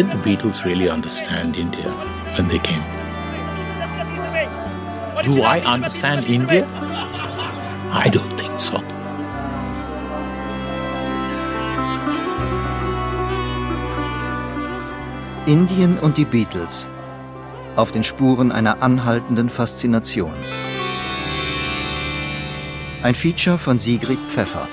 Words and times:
Did 0.00 0.12
the 0.12 0.16
Beatles 0.16 0.64
really 0.64 0.88
understand 0.88 1.56
India 1.56 1.90
when 2.34 2.48
they 2.48 2.58
came? 2.58 2.82
Do 5.22 5.42
I 5.42 5.60
understand 5.60 6.24
India? 6.24 6.66
I 7.92 8.08
don't 8.08 8.34
think 8.38 8.58
so. 8.58 8.78
Indien 15.44 15.98
und 15.98 16.16
die 16.16 16.24
Beatles 16.24 16.86
auf 17.76 17.92
den 17.92 18.02
Spuren 18.02 18.52
einer 18.52 18.82
anhaltenden 18.82 19.50
Faszination. 19.50 20.32
Ein 23.02 23.14
Feature 23.14 23.58
von 23.58 23.78
Sigrid 23.78 24.20
Pfeffer. 24.28 24.66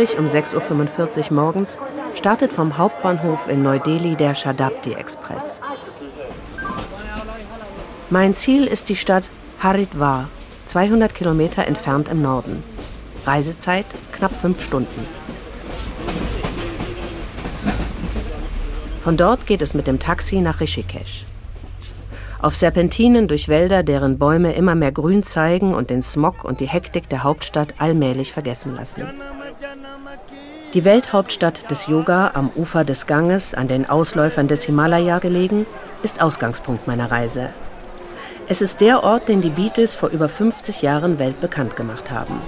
Pünktlich 0.00 0.18
um 0.18 0.24
6.45 0.24 1.30
Uhr 1.30 1.36
morgens 1.36 1.78
startet 2.14 2.54
vom 2.54 2.78
Hauptbahnhof 2.78 3.48
in 3.48 3.62
Neu-Delhi 3.62 4.16
der 4.16 4.34
Shadabdi 4.34 4.94
Express. 4.94 5.60
Mein 8.08 8.34
Ziel 8.34 8.66
ist 8.66 8.88
die 8.88 8.96
Stadt 8.96 9.30
Haridwar, 9.58 10.28
200 10.64 11.14
Kilometer 11.14 11.66
entfernt 11.66 12.08
im 12.08 12.22
Norden. 12.22 12.62
Reisezeit 13.26 13.84
knapp 14.12 14.34
fünf 14.34 14.64
Stunden. 14.64 15.06
Von 19.02 19.18
dort 19.18 19.46
geht 19.46 19.60
es 19.60 19.74
mit 19.74 19.86
dem 19.86 19.98
Taxi 19.98 20.40
nach 20.40 20.60
Rishikesh. 20.60 21.26
Auf 22.40 22.56
Serpentinen 22.56 23.28
durch 23.28 23.48
Wälder, 23.48 23.82
deren 23.82 24.18
Bäume 24.18 24.54
immer 24.54 24.74
mehr 24.74 24.92
Grün 24.92 25.22
zeigen 25.22 25.74
und 25.74 25.90
den 25.90 26.00
Smog 26.00 26.42
und 26.42 26.60
die 26.60 26.68
Hektik 26.68 27.10
der 27.10 27.22
Hauptstadt 27.22 27.74
allmählich 27.76 28.32
vergessen 28.32 28.74
lassen. 28.74 29.02
Die 30.74 30.84
Welthauptstadt 30.84 31.70
des 31.70 31.86
Yoga 31.86 32.32
am 32.34 32.50
Ufer 32.56 32.84
des 32.84 33.06
Ganges, 33.06 33.54
an 33.54 33.68
den 33.68 33.88
Ausläufern 33.88 34.48
des 34.48 34.64
Himalaya 34.64 35.18
gelegen, 35.18 35.66
ist 36.02 36.20
Ausgangspunkt 36.20 36.86
meiner 36.86 37.10
Reise. 37.10 37.50
Es 38.48 38.60
ist 38.60 38.80
der 38.80 39.04
Ort, 39.04 39.28
den 39.28 39.42
die 39.42 39.50
Beatles 39.50 39.94
vor 39.94 40.08
über 40.08 40.28
50 40.28 40.82
Jahren 40.82 41.18
weltbekannt 41.18 41.76
gemacht 41.76 42.10
haben. 42.10 42.40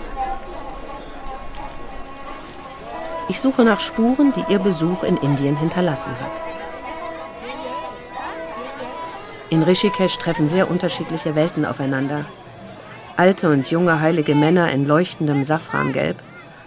Ich 3.28 3.40
suche 3.40 3.64
nach 3.64 3.80
Spuren, 3.80 4.32
die 4.34 4.52
ihr 4.52 4.58
Besuch 4.58 5.04
in 5.04 5.16
Indien 5.16 5.56
hinterlassen 5.56 6.12
hat. 6.20 6.32
In 9.48 9.62
Rishikesh 9.62 10.18
treffen 10.18 10.48
sehr 10.48 10.70
unterschiedliche 10.70 11.34
Welten 11.34 11.64
aufeinander. 11.64 12.24
Alte 13.16 13.50
und 13.50 13.70
junge 13.70 14.00
heilige 14.00 14.34
Männer 14.34 14.72
in 14.72 14.86
leuchtendem 14.86 15.44
Safrangelb, 15.44 16.16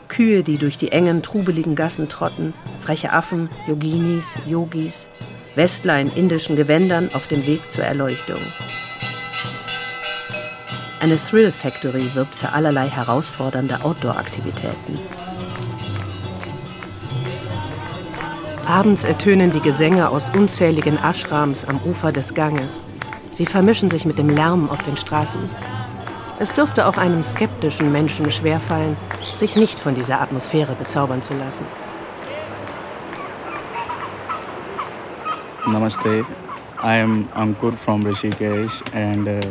Kühe, 0.08 0.44
die 0.44 0.58
durch 0.58 0.78
die 0.78 0.92
engen, 0.92 1.22
trubeligen 1.22 1.76
Gassen 1.76 2.10
trotten, 2.10 2.54
freche 2.82 3.12
Affen, 3.14 3.50
Yoginis, 3.68 4.36
Yogis, 4.48 5.08
Westler 5.56 6.00
in 6.00 6.12
indischen 6.14 6.56
Gewändern 6.56 7.10
auf 7.14 7.28
dem 7.28 7.46
Weg 7.46 7.72
zur 7.72 7.84
Erleuchtung. 7.84 8.40
Eine 11.00 11.20
Thrill 11.30 11.52
Factory 11.52 12.10
wirbt 12.16 12.34
für 12.34 12.52
allerlei 12.54 12.88
herausfordernde 12.88 13.84
Outdoor-Aktivitäten. 13.84 14.98
Abends 18.66 19.04
ertönen 19.04 19.52
die 19.52 19.62
Gesänge 19.62 20.10
aus 20.10 20.32
unzähligen 20.32 20.98
Ashrams 20.98 21.66
am 21.66 21.80
Ufer 21.86 22.12
des 22.12 22.34
Ganges. 22.34 22.82
Sie 23.30 23.46
vermischen 23.46 23.92
sich 23.92 24.06
mit 24.06 24.18
dem 24.18 24.30
Lärm 24.30 24.70
auf 24.72 24.82
den 24.82 24.98
Straßen. 24.98 25.48
Es 26.40 26.52
dürfte 26.52 26.88
auch 26.88 26.98
einem 26.98 27.22
skeptischen 27.22 27.92
Menschen 27.92 28.32
schwerfallen, 28.32 28.98
sich 29.26 29.56
nicht 29.56 29.80
von 29.80 29.96
dieser 29.96 30.22
Atmosphäre 30.22 30.76
bezaubern 30.76 31.22
zu 31.22 31.34
lassen. 31.34 31.66
Namaste. 35.68 36.26
I'm 36.84 37.28
Ankur 37.34 37.74
from 37.74 38.04
Rishikesh 38.06 38.84
and 38.94 39.28
uh, 39.28 39.42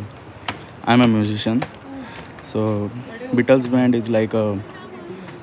I'm 0.86 1.00
a 1.00 1.08
musician. 1.08 1.64
So 2.42 2.90
Beatles 3.32 3.68
band 3.68 3.94
is 3.94 4.08
like 4.08 4.34
a 4.34 4.58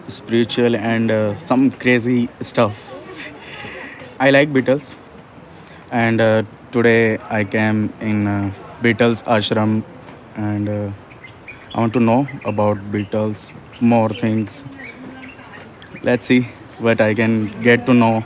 spiritual 0.08 0.76
and 0.76 1.12
uh, 1.12 1.36
some 1.36 1.72
crazy 1.72 2.30
stuff. 2.40 2.94
I 4.20 4.30
like 4.30 4.54
Beatles 4.54 4.96
and 5.92 6.22
uh, 6.22 6.44
today 6.72 7.18
I 7.30 7.44
came 7.44 7.92
in 8.00 8.28
uh, 8.28 8.54
Beatles 8.82 9.24
ashram 9.26 9.84
and 10.36 10.70
uh, 10.70 10.92
I 11.76 11.80
want 11.80 11.94
to 11.94 12.00
know 12.00 12.28
about 12.46 12.78
Beatles 12.92 13.52
more 13.82 14.14
things. 14.16 14.64
Let's 16.04 16.28
see 16.28 16.48
what 16.80 17.02
I 17.02 17.14
can 17.14 17.52
get 17.62 17.86
to 17.86 17.94
know. 17.94 18.24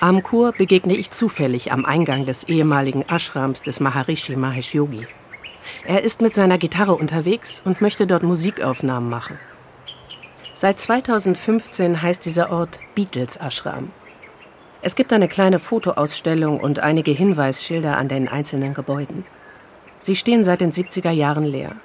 Am 0.00 0.22
Kur 0.22 0.52
begegne 0.52 0.96
ich 0.96 1.10
zufällig 1.10 1.72
am 1.72 1.84
Eingang 1.84 2.24
des 2.24 2.44
ehemaligen 2.44 3.04
Ashrams 3.08 3.62
des 3.62 3.80
Maharishi 3.80 4.34
Mahesh 4.34 4.74
Yogi. 4.74 5.06
Er 5.84 6.02
ist 6.02 6.22
mit 6.22 6.34
seiner 6.34 6.56
Gitarre 6.56 6.94
unterwegs 6.94 7.60
und 7.64 7.82
möchte 7.82 8.06
dort 8.06 8.22
Musikaufnahmen 8.22 9.10
machen. 9.10 9.38
Seit 10.54 10.80
2015 10.80 12.00
heißt 12.00 12.24
dieser 12.24 12.50
Ort 12.50 12.80
Beatles 12.94 13.36
Ashram. 13.36 13.90
Es 14.82 14.94
gibt 14.94 15.12
eine 15.12 15.28
kleine 15.28 15.58
Fotoausstellung 15.58 16.60
und 16.60 16.78
einige 16.78 17.10
Hinweisschilder 17.10 17.98
an 17.98 18.08
den 18.08 18.28
einzelnen 18.28 18.72
Gebäuden. 18.72 19.24
Sie 20.00 20.16
stehen 20.16 20.44
seit 20.44 20.62
den 20.62 20.72
70er 20.72 21.10
Jahren 21.10 21.44
leer. 21.44 21.76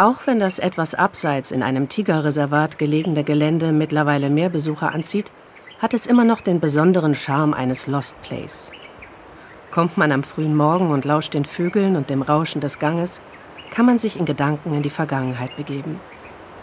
Auch 0.00 0.26
wenn 0.26 0.40
das 0.40 0.58
etwas 0.58 0.94
abseits 0.94 1.50
in 1.50 1.62
einem 1.62 1.90
Tigerreservat 1.90 2.78
gelegene 2.78 3.22
Gelände 3.22 3.70
mittlerweile 3.70 4.30
mehr 4.30 4.48
Besucher 4.48 4.94
anzieht, 4.94 5.30
hat 5.78 5.92
es 5.92 6.06
immer 6.06 6.24
noch 6.24 6.40
den 6.40 6.58
besonderen 6.58 7.14
Charme 7.14 7.52
eines 7.52 7.86
Lost 7.86 8.16
Place. 8.22 8.70
Kommt 9.70 9.98
man 9.98 10.10
am 10.10 10.22
frühen 10.22 10.56
Morgen 10.56 10.90
und 10.90 11.04
lauscht 11.04 11.34
den 11.34 11.44
Vögeln 11.44 11.96
und 11.96 12.08
dem 12.08 12.22
Rauschen 12.22 12.62
des 12.62 12.78
Ganges, 12.78 13.20
kann 13.70 13.84
man 13.84 13.98
sich 13.98 14.18
in 14.18 14.24
Gedanken 14.24 14.72
in 14.72 14.82
die 14.82 14.88
Vergangenheit 14.88 15.54
begeben 15.56 16.00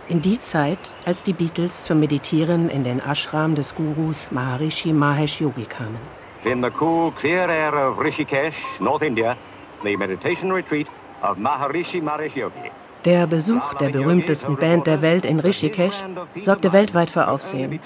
in 0.10 0.22
die 0.22 0.40
Zeit, 0.40 0.96
als 1.06 1.24
die 1.24 1.34
Beatles 1.34 1.84
zum 1.84 2.00
Meditieren 2.00 2.70
in 2.70 2.84
den 2.84 3.02
Ashram 3.02 3.56
des 3.56 3.76
Gurus 3.76 4.32
Maharishi 4.32 4.94
Mahesh 4.94 5.42
Yogi 5.42 5.66
kamen. 5.66 6.00
In 6.46 6.62
the 6.64 6.70
cool, 6.80 7.12
clear 7.12 7.50
air 7.50 7.74
of 7.74 8.00
Rishikesh, 8.00 8.80
North 8.80 9.02
India, 9.02 9.36
the 9.84 9.98
meditation 9.98 10.52
retreat 10.52 10.88
of 11.22 11.38
Maharishi 11.38 12.02
Mahesh 12.02 12.36
Yogi. 12.36 12.72
Der 13.06 13.28
Besuch 13.28 13.74
der 13.76 13.90
berühmtesten 13.90 14.58
Band 14.58 14.88
der 14.88 15.02
Welt 15.02 15.26
in 15.26 15.40
Rishikesh 15.40 16.04
sorgte 16.40 16.74
weltweit 16.74 17.10
für 17.10 17.28
Aufsehen. 17.28 17.80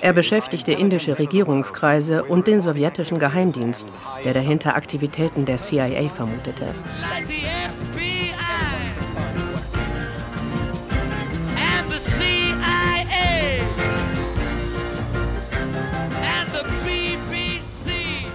Er 0.00 0.12
beschäftigte 0.12 0.72
indische 0.72 1.18
Regierungskreise 1.18 2.24
und 2.24 2.46
den 2.46 2.60
sowjetischen 2.60 3.18
Geheimdienst, 3.18 3.88
der 4.24 4.34
dahinter 4.34 4.76
Aktivitäten 4.76 5.44
der 5.44 5.56
CIA 5.56 6.08
vermutete. 6.08 6.66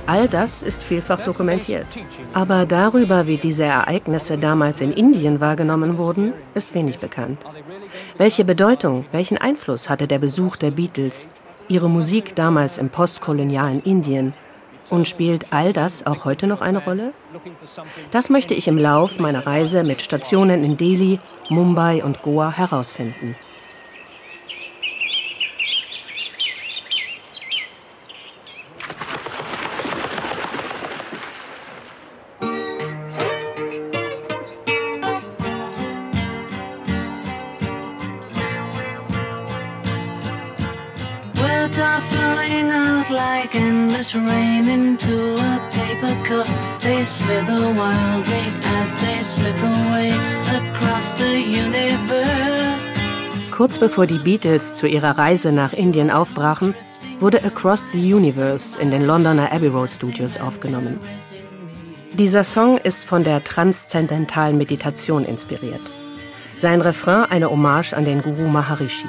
All 0.08 0.28
das 0.28 0.62
ist 0.62 0.84
vielfach 0.84 1.22
dokumentiert. 1.22 1.88
Aber 2.34 2.66
darüber, 2.66 3.26
wie 3.28 3.38
diese 3.38 3.64
Ereignisse 3.64 4.38
damals 4.38 4.82
in 4.82 4.92
Indien 4.92 5.40
wahrgenommen 5.40 5.98
wurden, 5.98 6.34
ist 6.54 6.74
wenig 6.76 7.00
bekannt. 7.00 7.44
Welche 8.18 8.46
Bedeutung, 8.46 9.06
welchen 9.12 9.38
Einfluss 9.38 9.90
hatte 9.90 10.08
der 10.08 10.20
Besuch 10.20 10.58
der 10.58 10.72
Beatles, 10.72 11.28
ihre 11.68 11.90
Musik 11.90 12.36
damals 12.36 12.78
im 12.78 12.90
postkolonialen 12.90 13.82
Indien? 13.82 14.34
Und 14.92 15.08
spielt 15.08 15.52
all 15.52 15.74
das 15.74 16.06
auch 16.06 16.26
heute 16.26 16.46
noch 16.46 16.62
eine 16.62 16.84
Rolle? 16.84 17.12
Das 18.12 18.30
möchte 18.30 18.54
ich 18.54 18.68
im 18.68 18.78
Lauf 18.78 19.18
meiner 19.18 19.48
Reise 19.48 19.84
mit 19.84 20.04
Stationen 20.04 20.64
in 20.64 20.78
Delhi, 20.78 21.20
Mumbai 21.50 22.04
und 22.04 22.22
Goa 22.22 22.52
herausfinden. 22.52 23.36
Rain 44.14 44.68
into 44.68 45.38
a 45.38 45.60
paper 45.72 46.14
cup. 46.24 46.48
They 46.82 47.04
slither 47.04 47.74
wildly 47.74 48.46
as 48.82 48.96
they 48.98 49.22
slip 49.22 49.56
away 49.64 50.12
across 50.52 51.14
the 51.18 51.42
universe. 51.42 52.86
Kurz 53.52 53.78
bevor 53.78 54.06
die 54.06 54.20
Beatles 54.20 54.74
zu 54.74 54.86
ihrer 54.86 55.18
Reise 55.18 55.52
nach 55.52 55.72
Indien 55.72 56.12
aufbrachen, 56.12 56.76
wurde 57.20 57.44
Across 57.44 57.86
the 57.94 58.14
Universe 58.14 58.78
in 58.78 58.92
den 58.92 59.06
Londoner 59.06 59.52
Abbey 59.52 59.70
Road 59.70 59.90
Studios 59.90 60.38
aufgenommen. 60.38 61.00
Dieser 62.14 62.44
Song 62.44 62.78
ist 62.78 63.06
von 63.06 63.24
der 63.24 63.44
transzendentalen 63.44 64.58
Meditation 64.58 65.26
inspiriert. 65.26 65.82
Sein 66.58 66.82
Refrain 66.82 67.26
eine 67.30 67.50
Hommage 67.50 67.94
an 67.94 68.06
den 68.06 68.22
Guru 68.22 68.50
Maharishi. 68.50 69.08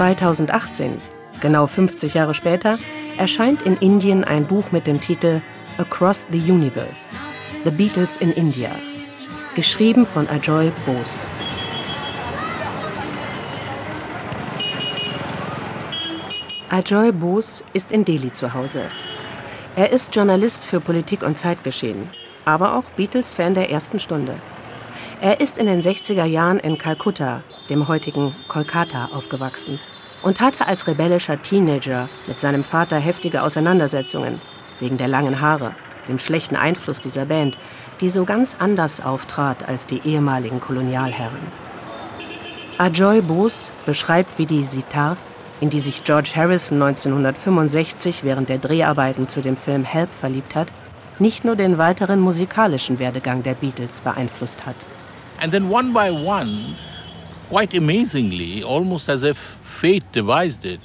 ...2018, 0.00 0.92
genau 1.40 1.66
50 1.66 2.14
Jahre 2.14 2.34
später, 2.34 2.78
erscheint 3.18 3.62
in 3.62 3.76
Indien 3.76 4.24
ein 4.24 4.46
Buch 4.46 4.72
mit 4.72 4.86
dem 4.86 5.00
Titel 5.00 5.42
Across 5.78 6.26
the 6.30 6.38
Universe– 6.38 7.14
The 7.62 7.70
Beatles 7.70 8.16
in 8.16 8.32
India, 8.32 8.70
geschrieben 9.54 10.06
von 10.06 10.26
Ajoy 10.30 10.72
Bose. 10.86 11.26
Ajoy 16.70 17.12
Bose 17.12 17.62
ist 17.74 17.92
in 17.92 18.06
Delhi 18.06 18.32
zu 18.32 18.54
Hause. 18.54 18.84
Er 19.76 19.92
ist 19.92 20.16
Journalist 20.16 20.64
für 20.64 20.80
Politik 20.80 21.22
und 21.22 21.36
Zeitgeschehen, 21.36 22.08
aber 22.46 22.76
auch 22.76 22.84
Beatles-Fan 22.96 23.52
der 23.52 23.70
ersten 23.70 23.98
Stunde. 23.98 24.36
Er 25.20 25.42
ist 25.42 25.58
in 25.58 25.66
den 25.66 25.82
60er 25.82 26.24
Jahren 26.24 26.60
in 26.60 26.78
Kalkutta, 26.78 27.42
dem 27.68 27.88
heutigen 27.88 28.34
Kolkata, 28.48 29.10
aufgewachsen 29.12 29.78
und 30.22 30.40
hatte 30.40 30.66
als 30.66 30.86
rebellischer 30.86 31.40
Teenager 31.42 32.08
mit 32.26 32.38
seinem 32.38 32.64
Vater 32.64 32.98
heftige 32.98 33.42
Auseinandersetzungen 33.42 34.40
wegen 34.80 34.96
der 34.96 35.08
langen 35.08 35.40
Haare, 35.40 35.74
dem 36.08 36.18
schlechten 36.18 36.56
Einfluss 36.56 37.00
dieser 37.00 37.26
Band, 37.26 37.58
die 38.00 38.08
so 38.08 38.24
ganz 38.24 38.56
anders 38.58 39.04
auftrat 39.04 39.68
als 39.68 39.86
die 39.86 40.00
ehemaligen 40.04 40.60
Kolonialherren. 40.60 41.70
Ajoy 42.78 43.20
Bose 43.20 43.70
beschreibt, 43.84 44.38
wie 44.38 44.46
die 44.46 44.64
Sitar, 44.64 45.16
in 45.60 45.68
die 45.68 45.80
sich 45.80 46.04
George 46.04 46.32
Harrison 46.34 46.80
1965 46.82 48.24
während 48.24 48.48
der 48.48 48.58
Dreharbeiten 48.58 49.28
zu 49.28 49.42
dem 49.42 49.56
Film 49.56 49.84
Help 49.84 50.08
verliebt 50.18 50.54
hat, 50.54 50.68
nicht 51.18 51.44
nur 51.44 51.56
den 51.56 51.76
weiteren 51.76 52.20
musikalischen 52.20 52.98
Werdegang 52.98 53.42
der 53.42 53.54
Beatles 53.54 54.00
beeinflusst 54.00 54.64
hat. 54.64 54.76
And 55.42 55.52
then 55.52 55.70
one 55.70 55.92
by 55.92 56.10
one, 56.10 56.74
quite 57.50 57.74
amazingly, 57.74 58.62
almost 58.62 59.08
as 59.08 59.22
if 59.22 59.36
fate 59.62 60.04
devised 60.12 60.64
it, 60.64 60.80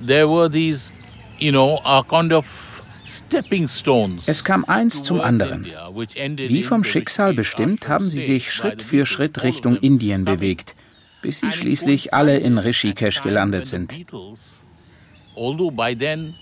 there 0.00 0.28
were 0.28 0.48
these, 0.48 0.92
you 1.38 1.50
know, 1.50 1.80
a 1.84 2.04
kind 2.04 2.32
of 2.32 2.82
es 3.06 4.44
kam 4.44 4.64
eins 4.64 5.02
zum 5.02 5.20
anderen. 5.20 5.66
Wie 5.66 6.62
vom 6.62 6.84
Schicksal 6.84 7.34
bestimmt, 7.34 7.86
haben 7.86 8.08
sie 8.08 8.20
sich 8.20 8.50
Schritt 8.50 8.82
für 8.82 9.04
Schritt 9.04 9.42
Richtung 9.42 9.76
Indien 9.76 10.24
bewegt, 10.24 10.74
bis 11.20 11.40
sie 11.40 11.52
schließlich 11.52 12.14
alle 12.14 12.38
in 12.38 12.56
Rishikesh 12.56 13.20
gelandet 13.22 13.66
sind. 13.66 13.94
Although 15.36 15.70
by 15.70 15.94
then 15.94 16.34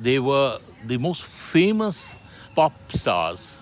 they 0.00 0.20
were 0.20 0.60
the 0.86 0.96
most 0.96 1.22
famous 1.24 2.16
pop 2.54 2.72
stars 2.94 3.60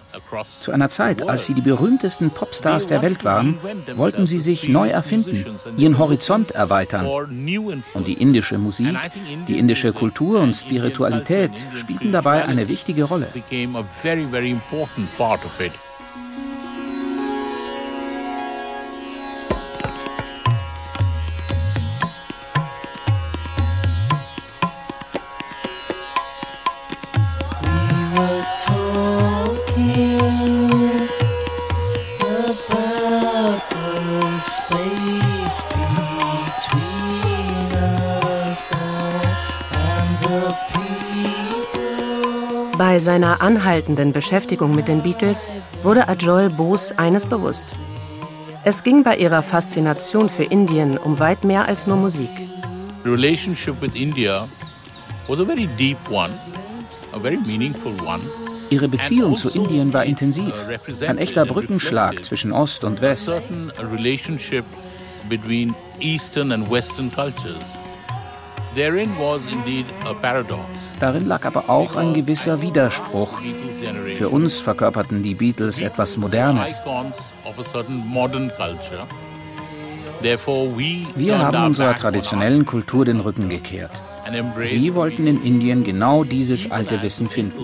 zu 0.60 0.72
einer 0.72 0.90
Zeit, 0.90 1.28
als 1.28 1.46
sie 1.46 1.54
die 1.54 1.60
berühmtesten 1.60 2.30
Popstars 2.30 2.86
der 2.86 3.02
Welt 3.02 3.24
waren, 3.24 3.58
wollten 3.96 4.26
sie 4.26 4.40
sich 4.40 4.68
neu 4.68 4.88
erfinden, 4.88 5.44
ihren 5.76 5.98
Horizont 5.98 6.52
erweitern. 6.52 7.06
Und 7.94 8.06
die 8.06 8.14
indische 8.14 8.58
Musik, 8.58 8.96
die 9.48 9.58
indische 9.58 9.92
Kultur 9.92 10.40
und 10.40 10.54
Spiritualität 10.54 11.52
spielten 11.74 12.12
dabei 12.12 12.44
eine 12.44 12.68
wichtige 12.68 13.04
Rolle. 13.04 13.28
Seiner 43.02 43.42
anhaltenden 43.42 44.12
Beschäftigung 44.12 44.74
mit 44.74 44.88
den 44.88 45.02
Beatles 45.02 45.48
wurde 45.82 46.08
Ajoy 46.08 46.48
Bose 46.48 46.98
eines 46.98 47.26
bewusst. 47.26 47.64
Es 48.64 48.82
ging 48.82 49.02
bei 49.02 49.16
ihrer 49.16 49.42
Faszination 49.42 50.30
für 50.30 50.44
Indien 50.44 50.96
um 50.96 51.18
weit 51.18 51.44
mehr 51.44 51.66
als 51.66 51.86
nur 51.86 51.96
Musik. 51.96 52.30
Relationship 53.04 53.80
with 53.82 53.94
India 53.94 54.48
was 55.28 55.40
a 55.40 55.44
very 55.44 55.66
deep 55.76 55.98
one, 56.10 56.32
a 57.12 57.18
very 57.18 57.36
meaningful 57.36 57.92
one. 58.06 58.22
Ihre 58.70 58.88
Beziehung 58.88 59.36
zu 59.36 59.48
also, 59.48 59.60
Indien 59.60 59.92
war 59.92 60.04
intensiv, 60.04 60.54
ein 61.06 61.18
echter 61.18 61.44
Brückenschlag 61.44 62.24
zwischen 62.24 62.52
Ost 62.52 62.84
und 62.84 63.02
West. 63.02 63.40
Eastern 66.00 66.52
and 66.52 66.68
Western 66.70 67.12
cultures. 67.12 67.78
Darin 71.00 71.26
lag 71.26 71.44
aber 71.44 71.68
auch 71.68 71.96
ein 71.96 72.14
gewisser 72.14 72.62
Widerspruch. 72.62 73.40
Für 74.16 74.28
uns 74.30 74.58
verkörperten 74.58 75.22
die 75.22 75.34
Beatles 75.34 75.80
etwas 75.80 76.16
Modernes. 76.16 76.82
Wir 81.16 81.38
haben 81.38 81.64
unserer 81.64 81.96
traditionellen 81.96 82.64
Kultur 82.64 83.04
den 83.04 83.20
Rücken 83.20 83.48
gekehrt. 83.48 84.02
Sie 84.64 84.94
wollten 84.94 85.26
in 85.26 85.42
Indien 85.44 85.84
genau 85.84 86.24
dieses 86.24 86.70
alte 86.70 87.02
Wissen 87.02 87.28
finden. 87.28 87.58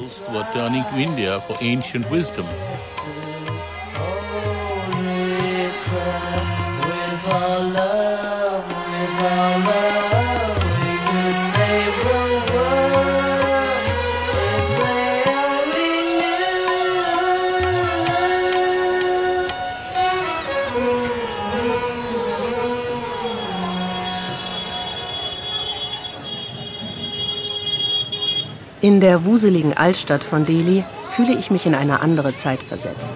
In 28.99 29.03
der 29.03 29.25
wuseligen 29.25 29.77
Altstadt 29.77 30.25
von 30.25 30.45
Delhi 30.45 30.83
fühle 31.11 31.39
ich 31.39 31.53
mich 31.53 31.67
in 31.67 31.77
eine 31.77 32.01
andere 32.01 32.35
Zeit 32.35 32.65
versetzt. 32.65 33.15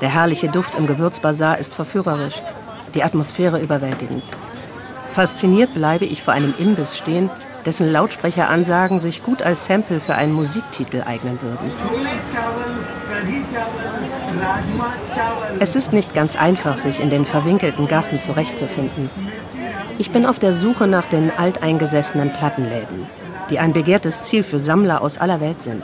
Der 0.00 0.08
herrliche 0.08 0.46
Duft 0.46 0.76
im 0.76 0.86
Gewürzbazar 0.86 1.58
ist 1.58 1.74
verführerisch, 1.74 2.40
die 2.94 3.02
Atmosphäre 3.02 3.58
überwältigend. 3.58 4.22
Fasziniert 5.10 5.74
bleibe 5.74 6.04
ich 6.04 6.22
vor 6.22 6.32
einem 6.32 6.54
Imbiss 6.60 6.96
stehen, 6.96 7.28
dessen 7.66 7.90
Lautsprecheransagen 7.90 9.00
sich 9.00 9.24
gut 9.24 9.42
als 9.42 9.66
Sample 9.66 9.98
für 9.98 10.14
einen 10.14 10.32
Musiktitel 10.32 11.02
eignen 11.04 11.40
würden. 11.42 11.72
Es 15.58 15.74
ist 15.74 15.92
nicht 15.92 16.14
ganz 16.14 16.36
einfach, 16.36 16.78
sich 16.78 17.00
in 17.00 17.10
den 17.10 17.26
verwinkelten 17.26 17.88
Gassen 17.88 18.20
zurechtzufinden. 18.20 19.10
Ich 19.98 20.12
bin 20.12 20.24
auf 20.24 20.38
der 20.38 20.52
Suche 20.52 20.86
nach 20.86 21.06
den 21.06 21.32
alteingesessenen 21.36 22.32
Plattenläden 22.32 23.08
die 23.50 23.58
ein 23.58 23.72
begehrtes 23.72 24.22
Ziel 24.22 24.42
für 24.42 24.58
Sammler 24.58 25.02
aus 25.02 25.18
aller 25.18 25.40
Welt 25.40 25.60
sind. 25.62 25.82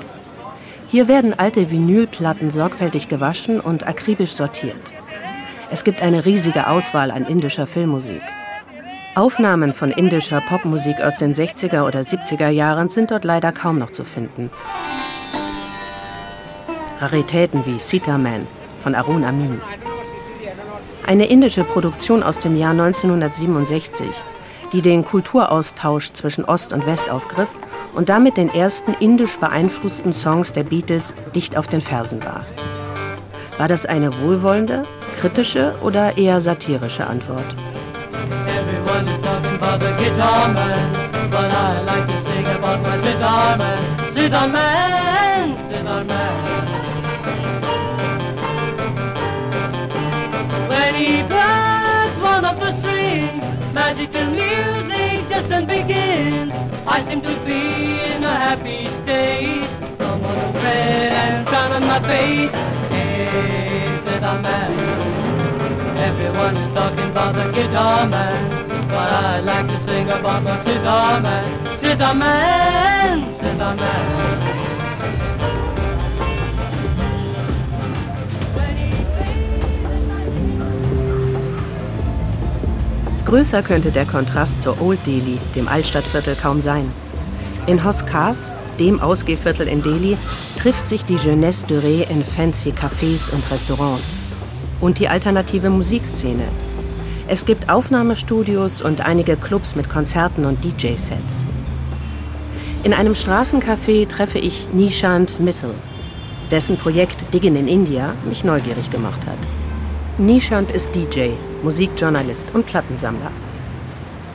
Hier 0.88 1.08
werden 1.08 1.36
alte 1.36 1.70
Vinylplatten 1.70 2.50
sorgfältig 2.50 3.08
gewaschen 3.08 3.60
und 3.60 3.86
akribisch 3.86 4.32
sortiert. 4.32 4.92
Es 5.70 5.82
gibt 5.82 6.00
eine 6.00 6.24
riesige 6.24 6.68
Auswahl 6.68 7.10
an 7.10 7.26
indischer 7.26 7.66
Filmmusik. 7.66 8.22
Aufnahmen 9.16 9.72
von 9.72 9.90
indischer 9.90 10.40
Popmusik 10.40 11.00
aus 11.02 11.16
den 11.16 11.34
60er 11.34 11.86
oder 11.86 12.00
70er 12.00 12.50
Jahren 12.50 12.88
sind 12.88 13.10
dort 13.10 13.24
leider 13.24 13.50
kaum 13.50 13.78
noch 13.78 13.90
zu 13.90 14.04
finden. 14.04 14.50
Raritäten 17.00 17.66
wie 17.66 17.78
Sita 17.78 18.16
Man 18.16 18.46
von 18.80 18.94
Arun 18.94 19.24
Amin. 19.24 19.60
Eine 21.06 21.26
indische 21.26 21.64
Produktion 21.64 22.22
aus 22.22 22.38
dem 22.38 22.56
Jahr 22.56 22.72
1967 22.72 24.06
die 24.76 24.82
den 24.82 25.06
Kulturaustausch 25.06 26.12
zwischen 26.12 26.44
Ost 26.44 26.74
und 26.74 26.84
West 26.84 27.08
aufgriff 27.08 27.48
und 27.94 28.10
damit 28.10 28.36
den 28.36 28.52
ersten 28.52 28.92
indisch 29.00 29.38
beeinflussten 29.38 30.12
Songs 30.12 30.52
der 30.52 30.64
Beatles 30.64 31.14
dicht 31.34 31.56
auf 31.56 31.66
den 31.66 31.80
Fersen 31.80 32.22
war. 32.22 32.44
War 33.56 33.68
das 33.68 33.86
eine 33.86 34.20
wohlwollende, 34.20 34.84
kritische 35.18 35.74
oder 35.82 36.18
eher 36.18 36.42
satirische 36.42 37.06
Antwort? 37.06 37.56
Everyone 38.46 39.16
magical 53.96 54.30
music 54.30 55.28
just 55.28 55.66
begins. 55.66 56.52
I 56.86 57.02
seem 57.06 57.20
to 57.22 57.34
be 57.44 57.60
in 58.12 58.22
a 58.24 58.34
happy 58.44 58.86
state. 59.02 59.68
Someone 59.98 60.36
on 60.36 60.52
bread 60.52 61.12
and 61.12 61.46
crown 61.46 61.72
on 61.72 61.82
my 61.82 62.00
face. 62.00 62.50
Hey, 62.90 63.98
said 64.04 64.20
man. 64.20 65.96
Everyone 65.96 66.56
is 66.56 66.70
talking 66.72 67.10
about 67.10 67.34
the 67.34 67.50
guitar 67.52 68.06
man. 68.06 68.68
But 68.88 69.12
I 69.12 69.40
like 69.40 69.66
to 69.66 69.84
sing 69.84 70.08
about 70.08 70.42
my 70.42 70.62
sitar 70.62 71.20
man. 71.20 71.78
Sitar 71.78 72.14
man, 72.14 73.34
sitar 73.40 73.76
man. 73.76 74.55
Größer 83.36 83.62
könnte 83.62 83.90
der 83.90 84.06
Kontrast 84.06 84.62
zur 84.62 84.80
Old 84.80 85.06
Delhi, 85.06 85.38
dem 85.54 85.68
Altstadtviertel, 85.68 86.36
kaum 86.36 86.62
sein. 86.62 86.90
In 87.66 87.84
Hoskars, 87.84 88.54
dem 88.78 88.98
Ausgehviertel 88.98 89.68
in 89.68 89.82
Delhi, 89.82 90.16
trifft 90.58 90.88
sich 90.88 91.04
die 91.04 91.16
Jeunesse 91.16 91.66
Durée 91.66 92.08
in 92.08 92.24
fancy 92.24 92.70
Cafés 92.70 93.30
und 93.30 93.50
Restaurants 93.50 94.14
und 94.80 95.00
die 95.00 95.08
alternative 95.08 95.68
Musikszene. 95.68 96.48
Es 97.28 97.44
gibt 97.44 97.68
Aufnahmestudios 97.68 98.80
und 98.80 99.02
einige 99.02 99.36
Clubs 99.36 99.76
mit 99.76 99.90
Konzerten 99.90 100.46
und 100.46 100.64
DJ-Sets. 100.64 101.44
In 102.84 102.94
einem 102.94 103.12
Straßencafé 103.12 104.08
treffe 104.08 104.38
ich 104.38 104.66
Nishant 104.72 105.40
Mittal, 105.40 105.74
dessen 106.50 106.78
Projekt 106.78 107.34
Diggin 107.34 107.56
in 107.56 107.68
India 107.68 108.14
mich 108.26 108.44
neugierig 108.44 108.90
gemacht 108.90 109.26
hat. 109.26 109.65
Nishant 110.18 110.70
ist 110.70 110.94
DJ, 110.94 111.32
Musikjournalist 111.62 112.46
und 112.54 112.64
Plattensammler. 112.64 113.30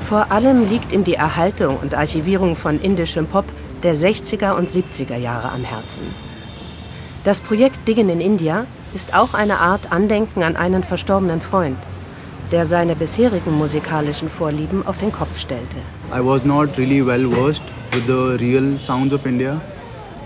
Vor 0.08 0.32
allem 0.32 0.70
liegt 0.70 0.94
ihm 0.94 1.04
die 1.04 1.16
Erhaltung 1.16 1.78
und 1.78 1.96
Archivierung 1.96 2.56
von 2.56 2.80
indischem 2.80 3.26
Pop 3.26 3.46
der 3.82 3.96
60er 3.96 4.56
und 4.56 4.70
70er 4.70 5.18
Jahre 5.18 5.50
am 5.50 5.64
Herzen. 5.64 6.04
Das 7.24 7.42
Projekt 7.42 7.88
Diggen 7.88 8.10
in 8.10 8.22
India 8.22 8.68
ist 8.94 9.16
auch 9.16 9.34
eine 9.34 9.58
Art 9.58 9.92
Andenken 9.92 10.44
an 10.44 10.56
einen 10.56 10.84
verstorbenen 10.84 11.42
Freund, 11.42 11.80
der 12.52 12.68
seine 12.68 12.96
bisherigen 12.96 13.58
musikalischen 13.58 14.30
Vorlieben 14.30 14.86
auf 14.86 15.00
den 15.00 15.12
Kopf 15.12 15.40
stellte. 15.40 15.78
I 16.16 16.24
was 16.24 16.46
not 16.46 16.78
really 16.78 17.04
well 17.04 17.28
versed 17.28 17.64
with 17.92 18.04
the 18.06 18.38
real 18.38 18.80
sounds 18.80 19.14
of 19.14 19.26
India 19.26 19.60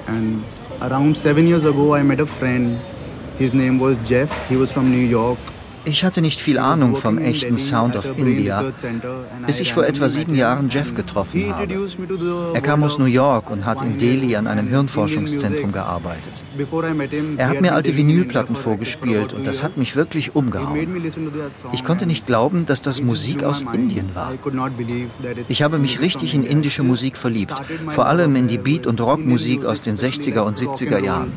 and 0.08 0.44
around 0.82 1.18
seven 1.18 1.48
years 1.48 1.64
ago 1.64 1.96
I 1.96 2.04
met 2.04 2.20
a 2.20 2.26
friend 2.26 2.78
His 3.38 3.54
name 3.54 3.80
was 3.80 3.98
Jeff. 4.08 4.32
He 4.48 4.56
was 4.56 4.72
from 4.72 4.92
New 4.92 5.06
York. 5.06 5.38
Ich 5.86 6.04
hatte 6.04 6.22
nicht 6.22 6.42
viel 6.42 6.58
Ahnung 6.58 6.96
vom 6.96 7.18
echten 7.18 7.58
Sound 7.58 7.96
of 7.96 8.18
India, 8.18 8.72
bis 9.46 9.60
ich 9.60 9.74
vor 9.74 9.86
etwa 9.86 10.10
sieben 10.10 10.36
Jahren 10.36 10.70
Jeff 10.70 10.96
getroffen 10.96 11.54
habe. 11.54 11.76
Er 12.54 12.62
kam 12.62 12.84
aus 12.84 12.98
New 12.98 13.06
York 13.06 13.50
und 13.52 13.66
hat 13.66 13.82
in 13.82 13.98
Delhi 13.98 14.36
an 14.36 14.48
einem 14.48 14.68
Hirnforschungszentrum 14.68 15.72
gearbeitet. 15.72 16.44
Er 17.38 17.50
hat 17.50 17.62
mir 17.62 17.74
alte 17.74 17.96
Vinylplatten 17.96 18.56
vorgespielt 18.56 19.34
und 19.34 19.46
das 19.46 19.64
hat 19.64 19.78
mich 19.78 19.96
wirklich 19.96 20.36
umgehauen. 20.36 20.88
Ich 21.72 21.84
konnte 21.84 22.06
nicht 22.06 22.26
glauben, 22.26 22.66
dass 22.66 22.82
das 22.82 23.02
Musik 23.02 23.44
aus 23.44 23.64
Indien 23.74 24.10
war. 24.16 24.34
Ich 25.48 25.62
habe 25.62 25.78
mich 25.78 26.02
richtig 26.02 26.34
in 26.34 26.44
indische 26.44 26.84
Musik 26.84 27.18
verliebt, 27.18 27.54
vor 27.90 28.08
allem 28.08 28.36
in 28.36 28.48
die 28.48 28.58
Beat- 28.58 28.88
und 28.88 29.00
Rockmusik 29.02 29.66
aus 29.66 29.82
den 29.82 29.98
60er 29.98 30.42
und 30.42 30.58
70er 30.58 31.00
Jahren. 31.00 31.32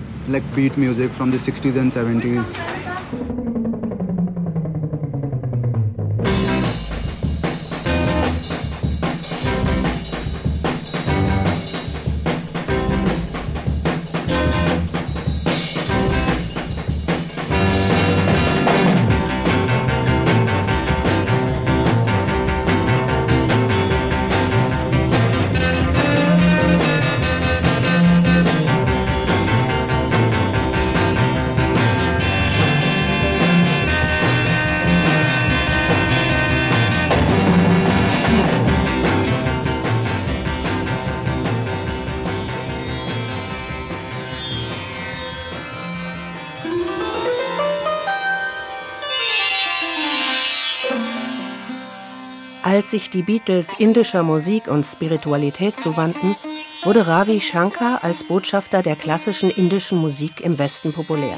Als 52.88 52.92
sich 52.92 53.10
die 53.10 53.20
Beatles 53.20 53.78
indischer 53.78 54.22
Musik 54.22 54.66
und 54.66 54.82
Spiritualität 54.82 55.76
zuwandten, 55.76 56.36
wurde 56.84 57.06
Ravi 57.06 57.38
Shankar 57.38 58.02
als 58.02 58.24
Botschafter 58.24 58.82
der 58.82 58.96
klassischen 58.96 59.50
indischen 59.50 59.98
Musik 59.98 60.40
im 60.40 60.58
Westen 60.58 60.94
populär. 60.94 61.36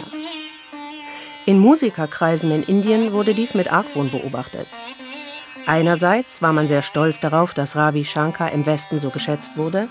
In 1.46 1.58
Musikerkreisen 1.58 2.52
in 2.52 2.62
Indien 2.62 3.12
wurde 3.12 3.34
dies 3.34 3.54
mit 3.54 3.72
Argwohn 3.72 4.12
beobachtet. 4.12 4.68
Einerseits 5.66 6.40
war 6.40 6.52
man 6.52 6.68
sehr 6.68 6.82
stolz 6.82 7.18
darauf, 7.18 7.52
dass 7.52 7.74
Ravi 7.74 8.04
Shankar 8.04 8.52
im 8.52 8.64
Westen 8.64 9.00
so 9.00 9.10
geschätzt 9.10 9.56
wurde, 9.56 9.88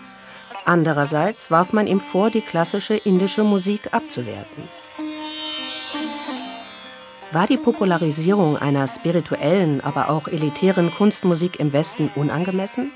andererseits 0.63 1.51
warf 1.51 1.73
man 1.73 1.87
ihm 1.87 1.99
vor, 1.99 2.29
die 2.29 2.39
klassische 2.39 2.95
indische 2.95 3.43
Musik 3.43 3.93
abzuwerten. 3.93 4.63
War 7.31 7.45
die 7.45 7.57
Popularisierung 7.57 8.57
einer 8.57 8.87
spirituellen, 8.87 9.81
aber 9.81 10.09
auch 10.09 10.27
elitären 10.27 10.91
Kunstmusik 10.91 11.59
im 11.59 11.73
Westen 11.73 12.09
unangemessen? 12.15 12.91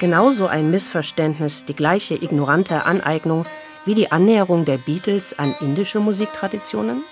Genauso 0.00 0.48
ein 0.48 0.70
Missverständnis, 0.70 1.64
die 1.64 1.74
gleiche 1.74 2.14
ignorante 2.14 2.84
Aneignung 2.84 3.46
wie 3.86 3.94
die 3.94 4.12
Annäherung 4.12 4.66
der 4.66 4.76
Beatles 4.76 5.38
an 5.38 5.54
indische 5.60 5.98
Musiktraditionen? 5.98 7.04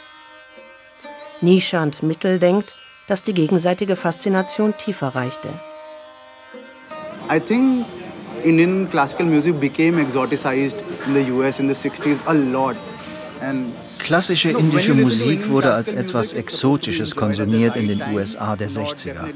Nishant 1.41 2.03
Mittel 2.03 2.39
denkt, 2.39 2.77
dass 3.09 3.25
die 3.25 3.33
gegenseitige 3.33 3.97
Faszination 3.97 4.75
tiefer 4.77 5.15
reichte. 5.15 5.49
I 7.33 7.41
think 7.41 7.87
Indian 8.45 8.91
classical 8.91 9.25
music 9.25 9.59
became 9.59 9.99
exoticized 9.99 10.77
in 11.07 11.15
the 11.15 11.33
US 11.33 11.59
in 11.59 11.67
the 11.67 11.75
60s 11.75 12.19
a 12.27 12.35
lot. 12.35 12.77
And 13.41 13.73
Klassische 13.99 14.51
indische 14.51 14.95
Musik 14.95 15.49
wurde 15.49 15.73
als 15.73 15.93
etwas 15.93 16.33
Exotisches 16.33 17.15
konsumiert 17.17 17.77
in 17.77 17.89
den 17.89 18.03
USA 18.13 18.57
der 18.57 18.71
60er. 18.71 19.29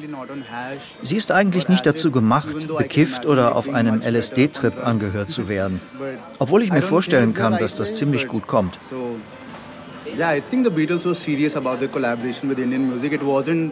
Sie 1.02 1.16
ist 1.16 1.32
eigentlich 1.32 1.68
nicht 1.68 1.86
dazu 1.86 2.10
gemacht, 2.10 2.68
bekifft 2.76 3.26
oder 3.26 3.56
auf 3.56 3.68
einem 3.68 4.02
LSD-Trip 4.02 4.84
angehört 4.84 5.30
zu 5.30 5.48
werden, 5.48 5.80
obwohl 6.38 6.62
ich 6.62 6.72
mir 6.72 6.82
vorstellen 6.82 7.34
kann, 7.34 7.58
dass 7.58 7.74
das 7.74 7.94
ziemlich 7.94 8.28
gut 8.28 8.46
kommt. 8.46 8.78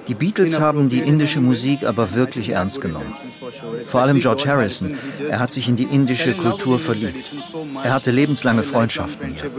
Die 0.09 0.15
Beatles 0.15 0.61
haben 0.61 0.89
die 0.89 0.99
indische 0.99 1.41
Musik 1.41 1.83
aber 1.85 2.15
wirklich 2.15 2.49
ernst 2.51 2.81
genommen. 2.81 3.15
Vor 3.87 4.01
allem 4.01 4.19
George 4.21 4.45
Harrison. 4.47 4.97
Er 5.29 5.39
hat 5.39 5.53
sich 5.53 5.69
in 5.69 5.77
die 5.77 5.85
indische 5.85 6.35
Kultur 6.35 6.79
verliebt. 6.79 7.33
Er 7.83 7.95
hatte 7.95 8.11
lebenslange 8.11 8.63
Freundschaften 8.63 9.35
hier. 9.35 9.51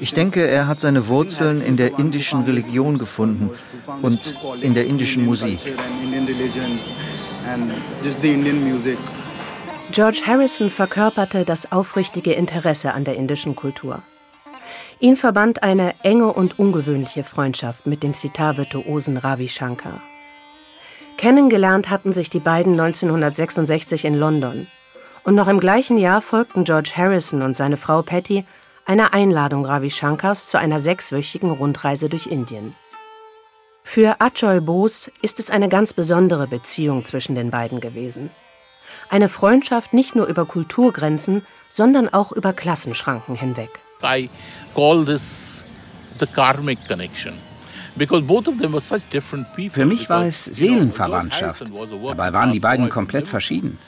Ich 0.00 0.14
denke, 0.14 0.46
er 0.46 0.66
hat 0.66 0.80
seine 0.80 1.08
Wurzeln 1.08 1.60
in 1.60 1.76
der 1.76 1.98
indischen 1.98 2.42
Religion 2.42 2.98
gefunden 2.98 3.50
und 4.02 4.34
in 4.60 4.74
der 4.74 4.86
indischen 4.86 5.24
Musik. 5.24 5.58
George 9.92 10.22
Harrison 10.24 10.70
verkörperte 10.70 11.44
das 11.44 11.72
aufrichtige 11.72 12.32
Interesse 12.32 12.94
an 12.94 13.04
der 13.04 13.16
indischen 13.16 13.56
Kultur. 13.56 14.02
Ihn 15.00 15.16
verband 15.16 15.62
eine 15.62 15.94
enge 16.02 16.30
und 16.30 16.58
ungewöhnliche 16.58 17.24
Freundschaft 17.24 17.86
mit 17.86 18.02
dem 18.02 18.12
Sitar-Virtuosen 18.12 19.16
Ravi 19.16 19.48
Shankar. 19.48 20.02
Kennengelernt 21.16 21.88
hatten 21.88 22.12
sich 22.12 22.28
die 22.28 22.38
beiden 22.38 22.78
1966 22.78 24.04
in 24.04 24.14
London. 24.14 24.66
Und 25.24 25.36
noch 25.36 25.48
im 25.48 25.58
gleichen 25.58 25.96
Jahr 25.96 26.20
folgten 26.20 26.64
George 26.64 26.92
Harrison 26.96 27.40
und 27.40 27.56
seine 27.56 27.78
Frau 27.78 28.02
Patty 28.02 28.44
einer 28.84 29.14
Einladung 29.14 29.64
Ravi 29.64 29.90
Shankars 29.90 30.48
zu 30.48 30.58
einer 30.58 30.80
sechswöchigen 30.80 31.50
Rundreise 31.50 32.10
durch 32.10 32.26
Indien. 32.26 32.74
Für 33.82 34.20
Ajoy 34.20 34.60
Bose 34.60 35.10
ist 35.22 35.38
es 35.38 35.48
eine 35.50 35.70
ganz 35.70 35.94
besondere 35.94 36.46
Beziehung 36.46 37.06
zwischen 37.06 37.34
den 37.34 37.50
beiden 37.50 37.80
gewesen. 37.80 38.28
Eine 39.08 39.30
Freundschaft 39.30 39.94
nicht 39.94 40.14
nur 40.14 40.26
über 40.26 40.44
Kulturgrenzen, 40.44 41.46
sondern 41.70 42.10
auch 42.10 42.32
über 42.32 42.52
Klassenschranken 42.52 43.34
hinweg. 43.34 43.80
I 44.02 44.28
call 44.74 45.04
this 45.04 45.64
the 46.18 46.26
karmic 46.26 46.78
connection. 46.86 47.34
Für 47.96 49.86
mich 49.86 50.08
war 50.08 50.24
es 50.24 50.44
Seelenverwandtschaft. 50.44 51.64
Dabei 52.06 52.32
waren 52.32 52.52
die 52.52 52.60
beiden 52.60 52.88
komplett 52.88 53.26
verschieden. 53.26 53.78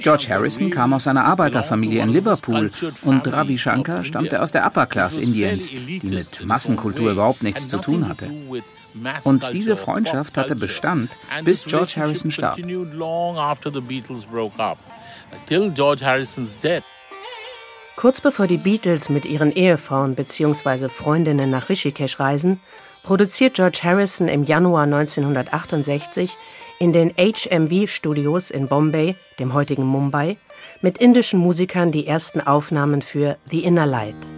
George 0.00 0.26
Harrison 0.28 0.70
kam 0.70 0.92
aus 0.92 1.06
einer 1.06 1.24
Arbeiterfamilie 1.24 2.02
in 2.02 2.10
Liverpool 2.10 2.70
und 3.02 3.32
Ravi 3.32 3.58
Shankar 3.58 4.04
stammte 4.04 4.42
aus 4.42 4.52
der 4.52 4.66
Upper 4.66 4.86
Class 4.86 5.16
Indiens, 5.16 5.68
die 5.68 6.00
mit 6.02 6.44
Massenkultur 6.44 7.12
überhaupt 7.12 7.42
nichts 7.42 7.68
zu 7.68 7.78
tun 7.78 8.08
hatte. 8.08 8.30
Und 9.24 9.44
diese 9.52 9.76
Freundschaft 9.76 10.36
hatte 10.36 10.56
Bestand, 10.56 11.10
bis 11.44 11.64
George 11.64 11.94
Harrison 11.96 12.30
starb. 12.30 12.58
Kurz 17.96 18.20
bevor 18.20 18.46
die 18.46 18.58
Beatles 18.58 19.08
mit 19.08 19.24
ihren 19.24 19.50
Ehefrauen 19.50 20.14
bzw. 20.14 20.90
Freundinnen 20.90 21.48
nach 21.48 21.70
Rishikesh 21.70 22.20
reisen, 22.20 22.60
produziert 23.02 23.54
George 23.54 23.80
Harrison 23.82 24.28
im 24.28 24.44
Januar 24.44 24.82
1968 24.82 26.36
in 26.78 26.92
den 26.92 27.14
HMV-Studios 27.16 28.50
in 28.50 28.68
Bombay, 28.68 29.16
dem 29.38 29.54
heutigen 29.54 29.86
Mumbai, 29.86 30.36
mit 30.82 30.98
indischen 30.98 31.40
Musikern 31.40 31.90
die 31.90 32.06
ersten 32.06 32.42
Aufnahmen 32.42 33.00
für 33.00 33.38
The 33.50 33.64
Inner 33.64 33.86
Light. 33.86 34.35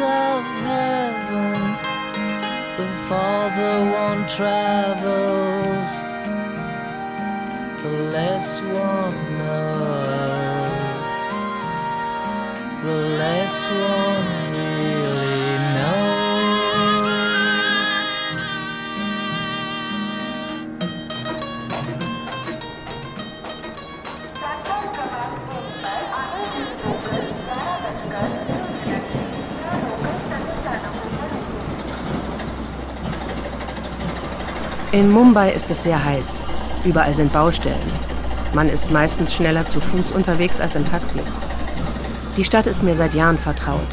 Of 0.00 0.44
heaven. 0.70 1.54
The 2.76 2.86
farther 3.08 3.76
one 4.04 4.26
travels, 4.28 5.90
the 7.82 7.94
less 8.16 8.60
one 8.60 9.38
knows, 9.38 10.72
the 12.84 12.96
less 13.22 13.70
one 13.70 14.15
In 34.96 35.10
Mumbai 35.10 35.50
ist 35.50 35.68
es 35.68 35.82
sehr 35.82 36.02
heiß. 36.02 36.40
Überall 36.86 37.12
sind 37.12 37.30
Baustellen. 37.30 37.92
Man 38.54 38.70
ist 38.70 38.90
meistens 38.90 39.34
schneller 39.34 39.68
zu 39.68 39.78
Fuß 39.78 40.12
unterwegs 40.12 40.58
als 40.58 40.74
im 40.74 40.86
Taxi. 40.86 41.18
Die 42.38 42.44
Stadt 42.44 42.66
ist 42.66 42.82
mir 42.82 42.94
seit 42.94 43.12
Jahren 43.12 43.36
vertraut. 43.36 43.90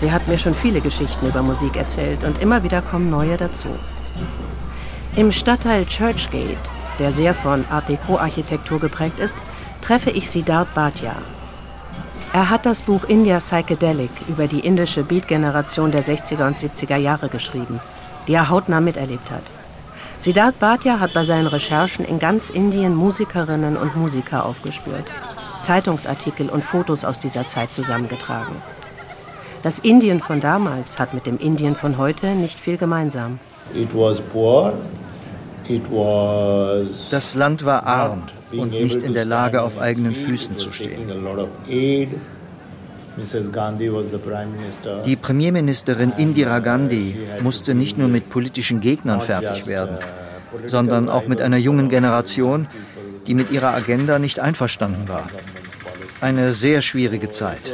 Sie 0.00 0.10
hat 0.10 0.26
mir 0.28 0.38
schon 0.38 0.54
viele 0.54 0.80
Geschichten 0.80 1.26
über 1.26 1.42
Musik 1.42 1.76
erzählt 1.76 2.24
und 2.24 2.40
immer 2.40 2.62
wieder 2.62 2.80
kommen 2.80 3.10
neue 3.10 3.36
dazu. 3.36 3.68
Im 5.14 5.30
Stadtteil 5.30 5.84
Churchgate, 5.84 6.70
der 6.98 7.12
sehr 7.12 7.34
von 7.34 7.66
Art 7.68 7.90
Deco-Architektur 7.90 8.80
geprägt 8.80 9.18
ist, 9.18 9.36
treffe 9.82 10.08
ich 10.08 10.30
Siddharth 10.30 10.72
Bhatia. 10.74 11.16
Er 12.32 12.48
hat 12.48 12.64
das 12.64 12.80
Buch 12.80 13.04
India 13.04 13.40
Psychedelic 13.40 14.26
über 14.26 14.46
die 14.46 14.60
indische 14.60 15.04
Beat-Generation 15.04 15.92
der 15.92 16.02
60er 16.02 16.46
und 16.46 16.56
70er 16.56 16.96
Jahre 16.96 17.28
geschrieben, 17.28 17.78
die 18.26 18.32
er 18.32 18.48
hautnah 18.48 18.80
miterlebt 18.80 19.30
hat. 19.30 19.55
Siddharth 20.26 20.58
Bhatia 20.58 20.98
hat 20.98 21.14
bei 21.14 21.22
seinen 21.22 21.46
Recherchen 21.46 22.04
in 22.04 22.18
ganz 22.18 22.50
Indien 22.50 22.96
Musikerinnen 22.96 23.76
und 23.76 23.94
Musiker 23.94 24.44
aufgespürt. 24.44 25.12
Zeitungsartikel 25.60 26.48
und 26.48 26.64
Fotos 26.64 27.04
aus 27.04 27.20
dieser 27.20 27.46
Zeit 27.46 27.72
zusammengetragen. 27.72 28.56
Das 29.62 29.78
Indien 29.78 30.20
von 30.20 30.40
damals 30.40 30.98
hat 30.98 31.14
mit 31.14 31.26
dem 31.26 31.38
Indien 31.38 31.76
von 31.76 31.96
heute 31.96 32.34
nicht 32.34 32.58
viel 32.58 32.76
gemeinsam. 32.76 33.38
Das 37.10 37.34
Land 37.36 37.64
war 37.64 37.86
arm 37.86 38.22
und 38.50 38.72
nicht 38.72 38.96
in 38.96 39.14
der 39.14 39.26
Lage, 39.26 39.62
auf 39.62 39.78
eigenen 39.78 40.16
Füßen 40.16 40.56
zu 40.56 40.72
stehen. 40.72 41.08
Die 45.04 45.16
Premierministerin 45.16 46.12
Indira 46.16 46.58
Gandhi 46.58 47.18
musste 47.42 47.74
nicht 47.74 47.96
nur 47.96 48.08
mit 48.08 48.28
politischen 48.28 48.80
Gegnern 48.80 49.20
fertig 49.20 49.66
werden, 49.66 49.98
sondern 50.66 51.08
auch 51.08 51.26
mit 51.26 51.40
einer 51.40 51.56
jungen 51.56 51.88
Generation, 51.88 52.68
die 53.26 53.34
mit 53.34 53.50
ihrer 53.50 53.74
Agenda 53.74 54.18
nicht 54.18 54.40
einverstanden 54.40 55.08
war. 55.08 55.28
Eine 56.20 56.52
sehr 56.52 56.82
schwierige 56.82 57.30
Zeit. 57.30 57.72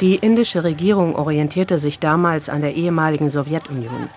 Die 0.00 0.14
indische 0.14 0.64
Regierung 0.64 1.16
orientierte 1.16 1.78
sich 1.78 1.98
damals 1.98 2.48
an 2.48 2.60
der 2.60 2.74
ehemaligen 2.74 3.30
Sowjetunion. 3.30 4.08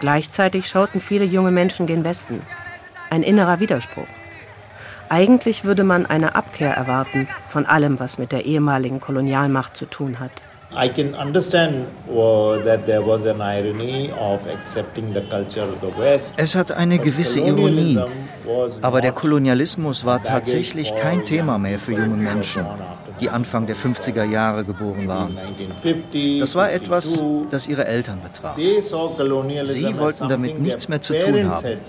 Gleichzeitig 0.00 0.66
schauten 0.68 1.00
viele 1.00 1.24
junge 1.24 1.52
Menschen 1.52 1.86
gen 1.86 2.04
Westen. 2.04 2.42
Ein 3.10 3.22
innerer 3.22 3.60
Widerspruch. 3.60 4.06
Eigentlich 5.12 5.64
würde 5.64 5.82
man 5.82 6.06
eine 6.06 6.36
Abkehr 6.36 6.70
erwarten 6.70 7.26
von 7.48 7.66
allem, 7.66 7.98
was 7.98 8.16
mit 8.16 8.30
der 8.30 8.44
ehemaligen 8.44 9.00
Kolonialmacht 9.00 9.76
zu 9.76 9.86
tun 9.86 10.20
hat. 10.20 10.44
I 10.72 10.88
can 10.88 11.16
understand 11.16 11.86
uh, 12.08 12.56
that 12.64 12.86
there 12.86 13.04
was 13.04 13.26
an 13.26 13.40
irony 13.40 14.12
of 14.12 14.46
accepting 14.46 15.12
the 15.12 15.22
culture 15.22 15.64
of 15.64 15.80
the 15.80 15.90
West. 16.00 16.32
Es 16.36 16.54
hat 16.54 16.70
eine 16.70 17.00
gewisse 17.00 17.40
Ironie, 17.40 17.98
aber 18.82 19.00
der 19.00 19.10
Kolonialismus 19.10 20.04
war 20.04 20.22
tatsächlich 20.22 20.94
kein 20.94 21.24
Thema 21.24 21.58
mehr 21.58 21.80
für 21.80 21.94
junge 21.94 22.16
Menschen, 22.16 22.64
die 23.20 23.30
Anfang 23.30 23.66
der 23.66 23.76
50er 23.76 24.24
Jahre 24.24 24.64
geboren 24.64 25.06
waren. 25.08 25.38
Das 26.38 26.54
war 26.54 26.72
etwas, 26.72 27.22
das 27.50 27.68
ihre 27.68 27.86
Eltern 27.86 28.20
betraf. 28.22 28.56
Sie 28.56 29.98
wollten 29.98 30.28
damit 30.28 30.60
nichts 30.60 30.88
mehr 30.88 31.00
zu 31.00 31.18
tun 31.18 31.48
haben. 31.48 31.80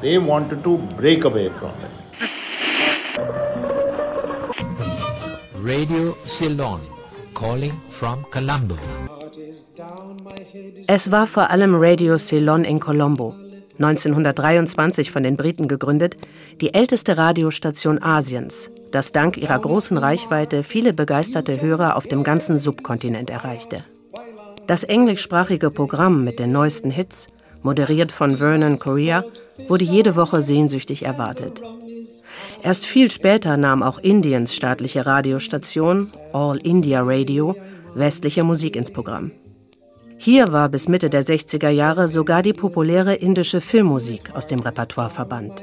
They 0.00 0.18
wanted 0.18 0.64
to 0.64 0.78
break 0.96 1.24
away 1.26 1.50
from 1.50 1.70
it. 1.70 1.90
Radio 5.62 6.16
Ceylon 6.24 6.80
calling 7.34 7.72
from 7.90 8.24
Colombo. 8.30 8.76
Es 10.86 11.10
war 11.10 11.26
vor 11.26 11.50
allem 11.50 11.74
Radio 11.74 12.16
Ceylon 12.16 12.64
in 12.64 12.80
Colombo, 12.80 13.34
1923 13.80 15.10
von 15.10 15.22
den 15.22 15.38
Briten 15.38 15.66
gegründet, 15.66 16.16
die 16.60 16.74
älteste 16.74 17.16
Radiostation 17.16 18.02
Asiens, 18.02 18.70
das 18.92 19.12
dank 19.12 19.38
ihrer 19.38 19.58
großen 19.58 19.96
Reichweite 19.96 20.62
viele 20.62 20.92
begeisterte 20.92 21.62
Hörer 21.62 21.96
auf 21.96 22.06
dem 22.06 22.22
ganzen 22.22 22.58
Subkontinent 22.58 23.30
erreichte. 23.30 23.82
Das 24.66 24.84
englischsprachige 24.84 25.70
Programm 25.70 26.24
mit 26.24 26.38
den 26.38 26.52
neuesten 26.52 26.90
Hits, 26.90 27.28
moderiert 27.62 28.12
von 28.12 28.36
Vernon 28.36 28.78
Correa, 28.78 29.24
wurde 29.68 29.84
jede 29.84 30.14
Woche 30.14 30.42
sehnsüchtig 30.42 31.06
erwartet. 31.06 31.62
Erst 32.62 32.84
viel 32.84 33.10
später 33.10 33.56
nahm 33.56 33.82
auch 33.82 33.98
Indiens 33.98 34.54
staatliche 34.54 35.06
Radiostation, 35.06 36.06
All 36.34 36.58
India 36.58 37.00
Radio, 37.02 37.56
westliche 37.94 38.44
Musik 38.44 38.76
ins 38.76 38.92
Programm. 38.92 39.32
Hier 40.22 40.52
war 40.52 40.68
bis 40.68 40.86
Mitte 40.86 41.08
der 41.08 41.24
60er 41.24 41.70
Jahre 41.70 42.06
sogar 42.08 42.42
die 42.42 42.52
populäre 42.52 43.14
indische 43.14 43.60
Filmmusik 43.60 44.34
aus 44.34 44.46
dem 44.46 44.60
Repertoire 44.60 45.10
verbannt. 45.10 45.62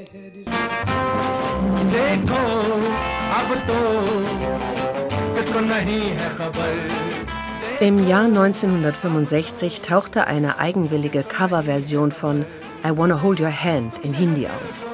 Im 7.79 8.07
Jahr 8.07 8.25
1965 8.25 9.81
tauchte 9.81 10.25
eine 10.25 10.57
eigenwillige 10.57 11.23
Coverversion 11.23 12.11
von 12.11 12.45
I 12.83 12.97
Wanna 12.97 13.21
Hold 13.21 13.39
Your 13.39 13.51
Hand 13.51 13.93
in 14.03 14.13
Hindi 14.13 14.47
auf 14.47 14.87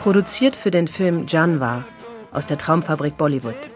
produziert 0.00 0.56
für 0.56 0.70
den 0.70 0.88
Film 0.88 1.26
Janwa 1.28 1.84
aus 2.32 2.46
der 2.46 2.56
Traumfabrik 2.56 3.18
Bollywood. 3.18 3.68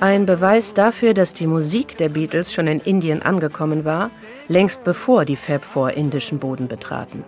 Ein 0.00 0.26
Beweis 0.26 0.74
dafür, 0.74 1.14
dass 1.14 1.34
die 1.34 1.46
Musik 1.46 1.96
der 1.96 2.08
Beatles 2.08 2.52
schon 2.52 2.66
in 2.66 2.80
Indien 2.80 3.22
angekommen 3.22 3.84
war, 3.84 4.10
längst 4.48 4.84
bevor 4.84 5.24
die 5.24 5.36
Fab 5.36 5.64
Four 5.64 5.92
indischen 5.92 6.38
Boden 6.38 6.68
betraten. 6.68 7.24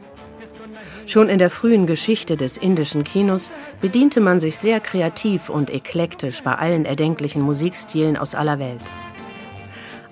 Schon 1.07 1.29
in 1.29 1.39
der 1.39 1.51
frühen 1.51 1.87
Geschichte 1.87 2.37
des 2.37 2.57
indischen 2.57 3.05
Kinos 3.05 3.53
bediente 3.81 4.21
man 4.21 4.41
sich 4.41 4.59
sehr 4.59 4.81
kreativ 4.81 5.49
und 5.49 5.71
eklektisch 5.71 6.43
bei 6.43 6.55
allen 6.55 6.85
erdenklichen 6.85 7.43
Musikstilen 7.43 8.17
aus 8.17 8.35
aller 8.35 8.59
Welt. 8.59 8.83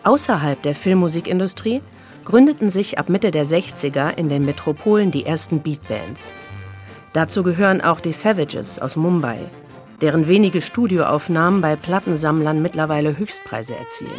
Außerhalb 0.04 0.62
der 0.62 0.74
Filmmusikindustrie 0.74 1.82
gründeten 2.24 2.70
sich 2.70 2.98
ab 2.98 3.08
Mitte 3.08 3.30
der 3.30 3.44
60er 3.44 4.16
in 4.16 4.28
den 4.28 4.44
Metropolen 4.44 5.10
die 5.10 5.26
ersten 5.26 5.60
Beatbands. 5.60 6.32
Dazu 7.12 7.42
gehören 7.42 7.80
auch 7.80 8.00
die 8.00 8.12
Savages 8.12 8.78
aus 8.78 8.96
Mumbai, 8.96 9.50
deren 10.00 10.26
wenige 10.26 10.60
Studioaufnahmen 10.60 11.60
bei 11.60 11.76
Plattensammlern 11.76 12.62
mittlerweile 12.62 13.16
Höchstpreise 13.16 13.76
erzielen. 13.76 14.10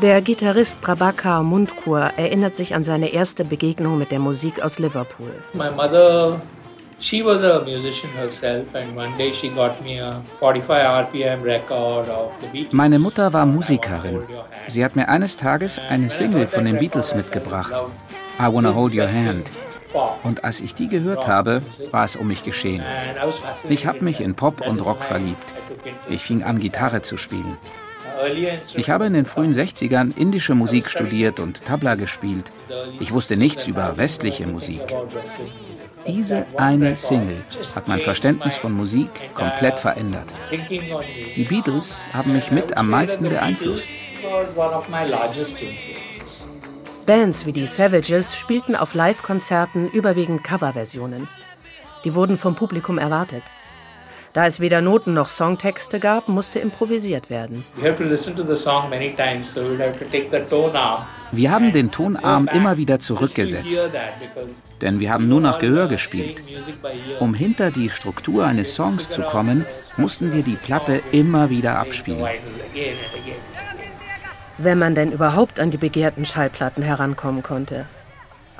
Der 0.00 0.22
Gitarrist 0.22 0.80
Prabhakar 0.80 1.42
Mundkur 1.42 2.00
erinnert 2.16 2.56
sich 2.56 2.74
an 2.74 2.82
seine 2.82 3.12
erste 3.12 3.44
Begegnung 3.44 3.98
mit 3.98 4.10
der 4.10 4.18
Musik 4.18 4.62
aus 4.62 4.78
Liverpool. 4.78 5.32
My 5.52 5.70
mother 5.70 6.40
she 6.98 7.22
was 7.24 7.42
a 7.42 7.60
musician 7.64 8.10
herself 8.16 8.74
and 8.74 8.96
one 8.96 9.10
day 9.18 9.32
she 9.32 9.48
got 9.48 9.82
me 9.82 10.00
a 10.00 10.22
45 10.40 10.84
RPM 10.84 11.42
record 11.42 12.08
of 12.08 12.32
the 12.40 12.46
Beatles. 12.46 12.72
Meine 12.72 12.98
Mutter 12.98 13.32
war 13.32 13.44
Musikerin. 13.44 14.22
Sie 14.68 14.84
hat 14.84 14.96
mir 14.96 15.08
eines 15.08 15.36
Tages 15.36 15.80
eine 15.88 16.08
Single 16.10 16.46
von 16.46 16.64
den 16.64 16.78
Beatles 16.78 17.14
mitgebracht. 17.14 17.74
I 18.40 18.52
Wanna 18.52 18.74
Hold 18.74 18.94
Your 18.94 19.08
Hand. 19.08 19.52
Und 20.22 20.44
als 20.44 20.60
ich 20.60 20.74
die 20.74 20.88
gehört 20.88 21.26
habe, 21.26 21.62
war 21.90 22.04
es 22.04 22.16
um 22.16 22.28
mich 22.28 22.42
geschehen. 22.42 22.82
Ich 23.68 23.86
habe 23.86 24.04
mich 24.04 24.20
in 24.20 24.34
Pop 24.34 24.66
und 24.66 24.84
Rock 24.84 25.02
verliebt. 25.02 25.44
Ich 26.08 26.22
fing 26.22 26.42
an, 26.42 26.58
Gitarre 26.60 27.02
zu 27.02 27.16
spielen. 27.16 27.56
Ich 28.74 28.90
habe 28.90 29.06
in 29.06 29.14
den 29.14 29.24
frühen 29.26 29.52
60ern 29.52 30.16
indische 30.16 30.54
Musik 30.54 30.90
studiert 30.90 31.40
und 31.40 31.64
Tabla 31.64 31.94
gespielt. 31.94 32.52
Ich 33.00 33.12
wusste 33.12 33.36
nichts 33.36 33.66
über 33.66 33.96
westliche 33.96 34.46
Musik. 34.46 34.82
Diese 36.06 36.46
eine 36.56 36.96
Single 36.96 37.44
hat 37.74 37.86
mein 37.86 38.00
Verständnis 38.00 38.56
von 38.56 38.72
Musik 38.72 39.08
komplett 39.34 39.78
verändert. 39.78 40.26
Die 41.36 41.44
Beatles 41.44 42.00
haben 42.12 42.32
mich 42.32 42.50
mit 42.50 42.76
am 42.76 42.90
meisten 42.90 43.28
beeinflusst. 43.28 43.88
Bands 47.06 47.46
wie 47.46 47.52
die 47.52 47.66
Savages 47.66 48.36
spielten 48.36 48.76
auf 48.76 48.94
Live-Konzerten 48.94 49.90
überwiegend 49.90 50.44
Coverversionen. 50.44 51.26
Die 52.04 52.14
wurden 52.14 52.38
vom 52.38 52.54
Publikum 52.54 52.98
erwartet. 52.98 53.42
Da 54.32 54.46
es 54.46 54.60
weder 54.60 54.80
Noten 54.80 55.12
noch 55.12 55.28
Songtexte 55.28 56.00
gab, 56.00 56.28
musste 56.28 56.58
improvisiert 56.58 57.28
werden. 57.28 57.64
Wir 61.32 61.50
haben 61.50 61.72
den 61.72 61.90
Tonarm 61.90 62.48
immer 62.48 62.76
wieder 62.78 62.98
zurückgesetzt, 62.98 63.90
denn 64.80 65.00
wir 65.00 65.10
haben 65.10 65.28
nur 65.28 65.40
noch 65.40 65.58
Gehör 65.58 65.88
gespielt. 65.88 66.40
Um 67.20 67.34
hinter 67.34 67.70
die 67.70 67.90
Struktur 67.90 68.46
eines 68.46 68.74
Songs 68.74 69.10
zu 69.10 69.22
kommen, 69.22 69.66
mussten 69.98 70.32
wir 70.32 70.42
die 70.42 70.56
Platte 70.56 71.02
immer 71.10 71.50
wieder 71.50 71.78
abspielen 71.78 72.26
wenn 74.58 74.78
man 74.78 74.94
denn 74.94 75.12
überhaupt 75.12 75.60
an 75.60 75.70
die 75.70 75.78
begehrten 75.78 76.24
Schallplatten 76.24 76.82
herankommen 76.82 77.42
konnte. 77.42 77.86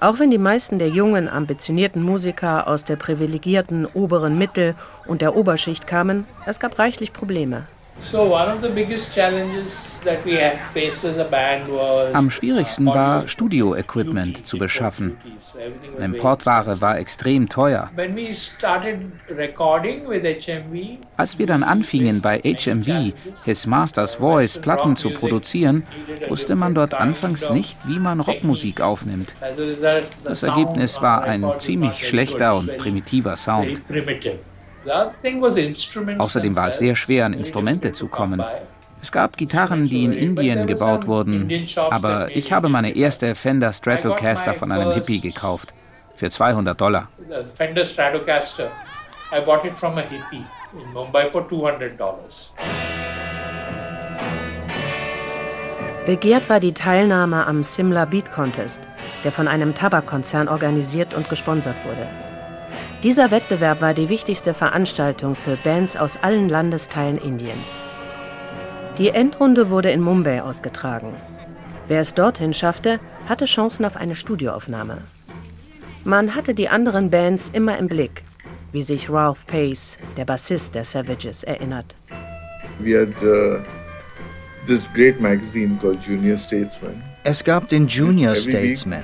Auch 0.00 0.18
wenn 0.18 0.30
die 0.30 0.38
meisten 0.38 0.78
der 0.80 0.88
jungen, 0.88 1.28
ambitionierten 1.28 2.02
Musiker 2.02 2.66
aus 2.66 2.84
der 2.84 2.96
privilegierten 2.96 3.86
oberen 3.86 4.36
Mittel- 4.36 4.74
und 5.06 5.22
der 5.22 5.36
Oberschicht 5.36 5.86
kamen, 5.86 6.26
es 6.44 6.58
gab 6.58 6.78
reichlich 6.78 7.12
Probleme. 7.12 7.66
Am 12.12 12.30
schwierigsten 12.30 12.86
war, 12.86 13.28
Studio-Equipment 13.28 14.46
zu 14.46 14.58
beschaffen. 14.58 15.16
Importware 15.98 16.80
war 16.80 16.98
extrem 16.98 17.48
teuer. 17.48 17.90
Als 21.16 21.38
wir 21.38 21.46
dann 21.46 21.62
anfingen, 21.62 22.20
bei 22.20 22.38
HMV, 22.40 23.12
His 23.44 23.66
Master's 23.66 24.14
Voice, 24.16 24.58
Platten 24.58 24.96
zu 24.96 25.10
produzieren, 25.10 25.86
wusste 26.28 26.54
man 26.54 26.74
dort 26.74 26.94
anfangs 26.94 27.50
nicht, 27.50 27.76
wie 27.86 27.98
man 27.98 28.20
Rockmusik 28.20 28.80
aufnimmt. 28.80 29.32
Das 30.24 30.42
Ergebnis 30.42 31.00
war 31.00 31.22
ein 31.22 31.44
ziemlich 31.58 32.06
schlechter 32.06 32.56
und 32.56 32.76
primitiver 32.78 33.36
Sound. 33.36 33.80
Außerdem 36.18 36.56
war 36.56 36.68
es 36.68 36.78
sehr 36.78 36.94
schwer, 36.94 37.26
an 37.26 37.32
Instrumente 37.32 37.92
zu 37.92 38.08
kommen. 38.08 38.42
Es 39.00 39.10
gab 39.10 39.36
Gitarren, 39.36 39.84
die 39.84 40.04
in 40.04 40.12
Indien 40.12 40.66
gebaut 40.66 41.06
wurden, 41.08 41.66
aber 41.90 42.30
ich 42.34 42.52
habe 42.52 42.68
meine 42.68 42.94
erste 42.94 43.34
Fender 43.34 43.72
Stratocaster 43.72 44.54
von 44.54 44.70
einem 44.70 44.92
Hippie 44.92 45.20
gekauft. 45.20 45.74
Für 46.14 46.30
200 46.30 46.80
Dollar. 46.80 47.08
Fender 47.54 47.84
Stratocaster. 47.84 48.70
I 49.32 49.40
bought 49.40 49.64
it 49.64 49.72
from 49.72 49.96
a 49.98 50.02
hippie 50.02 50.44
in 50.74 50.92
Mumbai 50.92 51.26
for 51.30 51.48
200 51.48 51.98
dollars. 51.98 52.52
Begehrt 56.06 56.48
war 56.50 56.60
die 56.60 56.74
Teilnahme 56.74 57.46
am 57.46 57.62
Simla 57.62 58.04
Beat 58.04 58.30
Contest, 58.32 58.82
der 59.24 59.32
von 59.32 59.48
einem 59.48 59.74
Tabakkonzern 59.74 60.48
organisiert 60.48 61.14
und 61.14 61.28
gesponsert 61.28 61.76
wurde. 61.84 62.08
Dieser 63.02 63.32
Wettbewerb 63.32 63.80
war 63.80 63.94
die 63.94 64.08
wichtigste 64.08 64.54
Veranstaltung 64.54 65.34
für 65.34 65.56
Bands 65.56 65.96
aus 65.96 66.18
allen 66.18 66.48
Landesteilen 66.48 67.18
Indiens. 67.18 67.82
Die 68.96 69.08
Endrunde 69.08 69.70
wurde 69.70 69.90
in 69.90 70.00
Mumbai 70.00 70.40
ausgetragen. 70.40 71.16
Wer 71.88 72.00
es 72.00 72.14
dorthin 72.14 72.54
schaffte, 72.54 73.00
hatte 73.28 73.46
Chancen 73.46 73.84
auf 73.84 73.96
eine 73.96 74.14
Studioaufnahme. 74.14 75.02
Man 76.04 76.36
hatte 76.36 76.54
die 76.54 76.68
anderen 76.68 77.10
Bands 77.10 77.50
immer 77.52 77.76
im 77.76 77.88
Blick, 77.88 78.22
wie 78.70 78.82
sich 78.82 79.10
Ralph 79.10 79.48
Pace, 79.48 79.98
der 80.16 80.24
Bassist 80.24 80.76
der 80.76 80.84
Savages, 80.84 81.42
erinnert. 81.42 81.96
We 82.78 82.96
had 82.96 83.08
uh, 83.24 83.64
this 84.68 84.88
great 84.94 85.20
magazine 85.20 85.76
called 85.80 86.00
Junior 86.04 86.36
Statesman. 86.36 87.02
Es 87.24 87.44
gab 87.44 87.68
den 87.68 87.86
Junior 87.86 88.34
Statesman, 88.34 89.00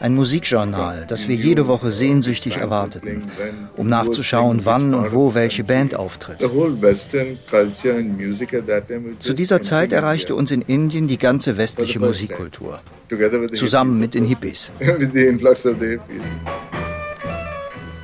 ein 0.00 0.14
Musikjournal, 0.14 1.04
das 1.06 1.28
wir 1.28 1.36
jede 1.36 1.68
Woche 1.68 1.92
sehnsüchtig 1.92 2.56
erwarteten, 2.56 3.30
um 3.76 3.88
nachzuschauen, 3.88 4.64
wann 4.64 4.92
und 4.92 5.12
wo 5.12 5.34
welche 5.34 5.62
Band 5.62 5.94
auftritt. 5.94 6.40
Zu 9.20 9.32
dieser 9.34 9.62
Zeit 9.62 9.92
erreichte 9.92 10.34
uns 10.34 10.50
in 10.50 10.62
Indien 10.62 11.06
die 11.06 11.18
ganze 11.18 11.56
westliche 11.56 12.00
Musikkultur, 12.00 12.80
zusammen 13.54 14.00
mit 14.00 14.14
den 14.14 14.24
Hippies. 14.24 14.72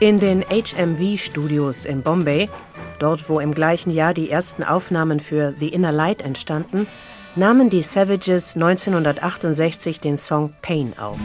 In 0.00 0.18
den 0.18 0.42
HMV-Studios 0.44 1.84
in 1.84 2.00
Bombay, 2.00 2.48
dort 3.00 3.28
wo 3.28 3.38
im 3.38 3.52
gleichen 3.52 3.90
Jahr 3.90 4.14
die 4.14 4.30
ersten 4.30 4.64
Aufnahmen 4.64 5.20
für 5.20 5.54
The 5.60 5.68
Inner 5.68 5.92
Light 5.92 6.22
entstanden, 6.22 6.86
nahmen 7.36 7.70
die 7.70 7.82
Savages 7.82 8.56
1968 8.56 10.00
den 10.00 10.16
Song 10.16 10.52
Pain 10.62 10.94
auf. 10.98 11.18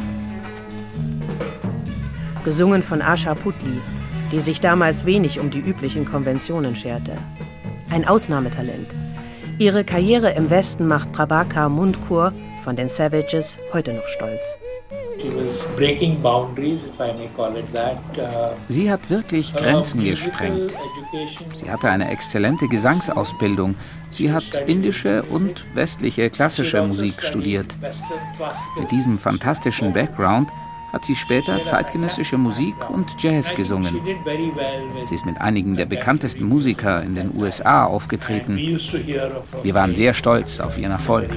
Gesungen 2.43 2.83
von 2.83 3.01
Asha 3.01 3.33
Putli, 3.33 3.81
die 4.31 4.39
sich 4.39 4.61
damals 4.61 5.05
wenig 5.05 5.39
um 5.39 5.49
die 5.49 5.59
üblichen 5.59 6.05
Konventionen 6.05 6.75
scherte. 6.75 7.17
Ein 7.89 8.07
Ausnahmetalent. 8.07 8.87
Ihre 9.57 9.83
Karriere 9.83 10.31
im 10.31 10.49
Westen 10.49 10.87
macht 10.87 11.11
Prabhakar 11.11 11.69
Mundkur 11.69 12.33
von 12.63 12.75
den 12.75 12.89
Savages 12.89 13.57
heute 13.73 13.93
noch 13.93 14.07
stolz. 14.07 14.57
Uh, 15.17 15.49
Sie 18.67 18.91
hat 18.91 19.09
wirklich 19.09 19.53
uh, 19.53 19.57
Grenzen 19.57 20.03
gesprengt. 20.03 20.75
Sie 21.53 21.69
hatte 21.69 21.89
eine 21.89 22.09
exzellente 22.09 22.67
Gesangsausbildung. 22.67 23.75
Sie 24.11 24.31
hat 24.31 24.55
indische 24.67 25.23
und 25.23 25.65
westliche 25.73 26.29
klassische 26.29 26.81
Musik 26.81 27.23
studiert. 27.23 27.75
Mit 28.79 28.91
diesem 28.91 29.17
fantastischen 29.17 29.93
Background 29.93 30.49
hat 30.91 31.03
sie 31.03 31.15
später 31.15 31.63
zeitgenössische 31.63 32.37
Musik 32.37 32.89
und 32.89 33.05
Jazz 33.19 33.53
gesungen. 33.53 33.99
Sie 35.05 35.15
ist 35.15 35.25
mit 35.25 35.39
einigen 35.41 35.75
der 35.75 35.85
bekanntesten 35.85 36.45
Musiker 36.45 37.03
in 37.03 37.15
den 37.15 37.37
USA 37.37 37.85
aufgetreten. 37.85 38.57
Wir 38.57 39.73
waren 39.73 39.93
sehr 39.93 40.13
stolz 40.13 40.59
auf 40.61 40.77
ihren 40.77 40.93
Erfolg. 40.93 41.29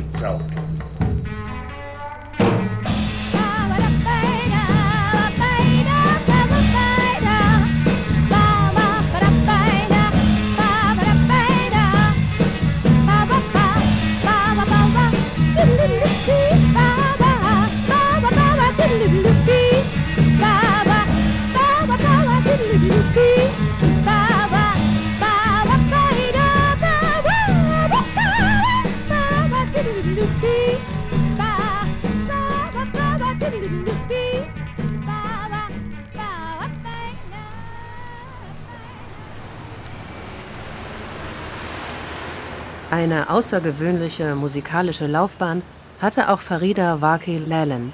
Eine 42.98 43.30
außergewöhnliche 43.30 44.34
musikalische 44.34 45.06
Laufbahn 45.06 45.62
hatte 46.00 46.30
auch 46.30 46.40
Farida 46.40 47.00
Waki 47.00 47.38
Lalan, 47.38 47.92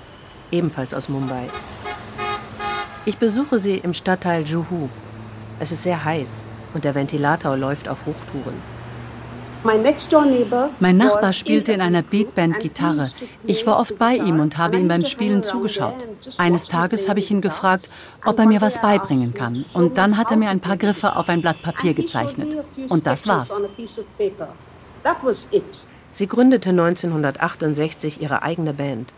ebenfalls 0.51 0.95
aus 0.95 1.11
Mumbai. 1.11 1.49
Ich 3.05 3.19
besuche 3.19 3.59
sie 3.59 3.77
im 3.77 3.93
Stadtteil 3.93 4.45
Juhu. 4.45 4.88
Es 5.61 5.73
ist 5.73 5.83
sehr 5.83 6.03
heiß 6.03 6.43
und 6.73 6.85
der 6.85 6.95
Ventilator 6.95 7.55
läuft 7.55 7.87
auf 7.87 8.07
Hochtouren. 8.07 8.55
Mein 10.81 10.97
Nachbar 10.97 11.35
spielte 11.35 11.73
in 11.73 11.83
einer 11.83 12.01
Beatband 12.01 12.61
Gitarre. 12.61 13.11
Ich 13.47 13.67
war 13.67 13.79
oft 13.81 13.99
bei 13.99 14.14
ihm 14.14 14.40
und 14.40 14.57
habe 14.57 14.79
ihm 14.79 14.88
beim 14.88 15.05
Spielen 15.05 15.43
zugeschaut. 15.43 15.97
Eines 16.38 16.67
Tages 16.67 17.11
habe 17.11 17.19
ich 17.19 17.31
ihn 17.31 17.43
gefragt, 17.43 17.90
ob 18.25 18.38
er 18.38 18.47
mir 18.47 18.62
was 18.62 18.81
beibringen 18.81 19.35
kann. 19.35 19.67
Und 19.75 19.99
dann 19.99 20.17
hat 20.17 20.31
er 20.31 20.38
mir 20.38 20.49
ein 20.49 20.61
paar 20.61 20.79
Griffe 20.79 21.14
auf 21.14 21.29
ein 21.29 21.43
Blatt 21.43 21.61
Papier 21.61 21.93
gezeichnet. 21.93 22.64
Und 22.88 23.07
das 23.07 23.29
war's. 23.29 23.61
Sie 26.12 26.27
gründete 26.27 26.71
1968 26.71 28.23
ihre 28.23 28.43
eigene 28.43 28.73
Band 28.73 29.12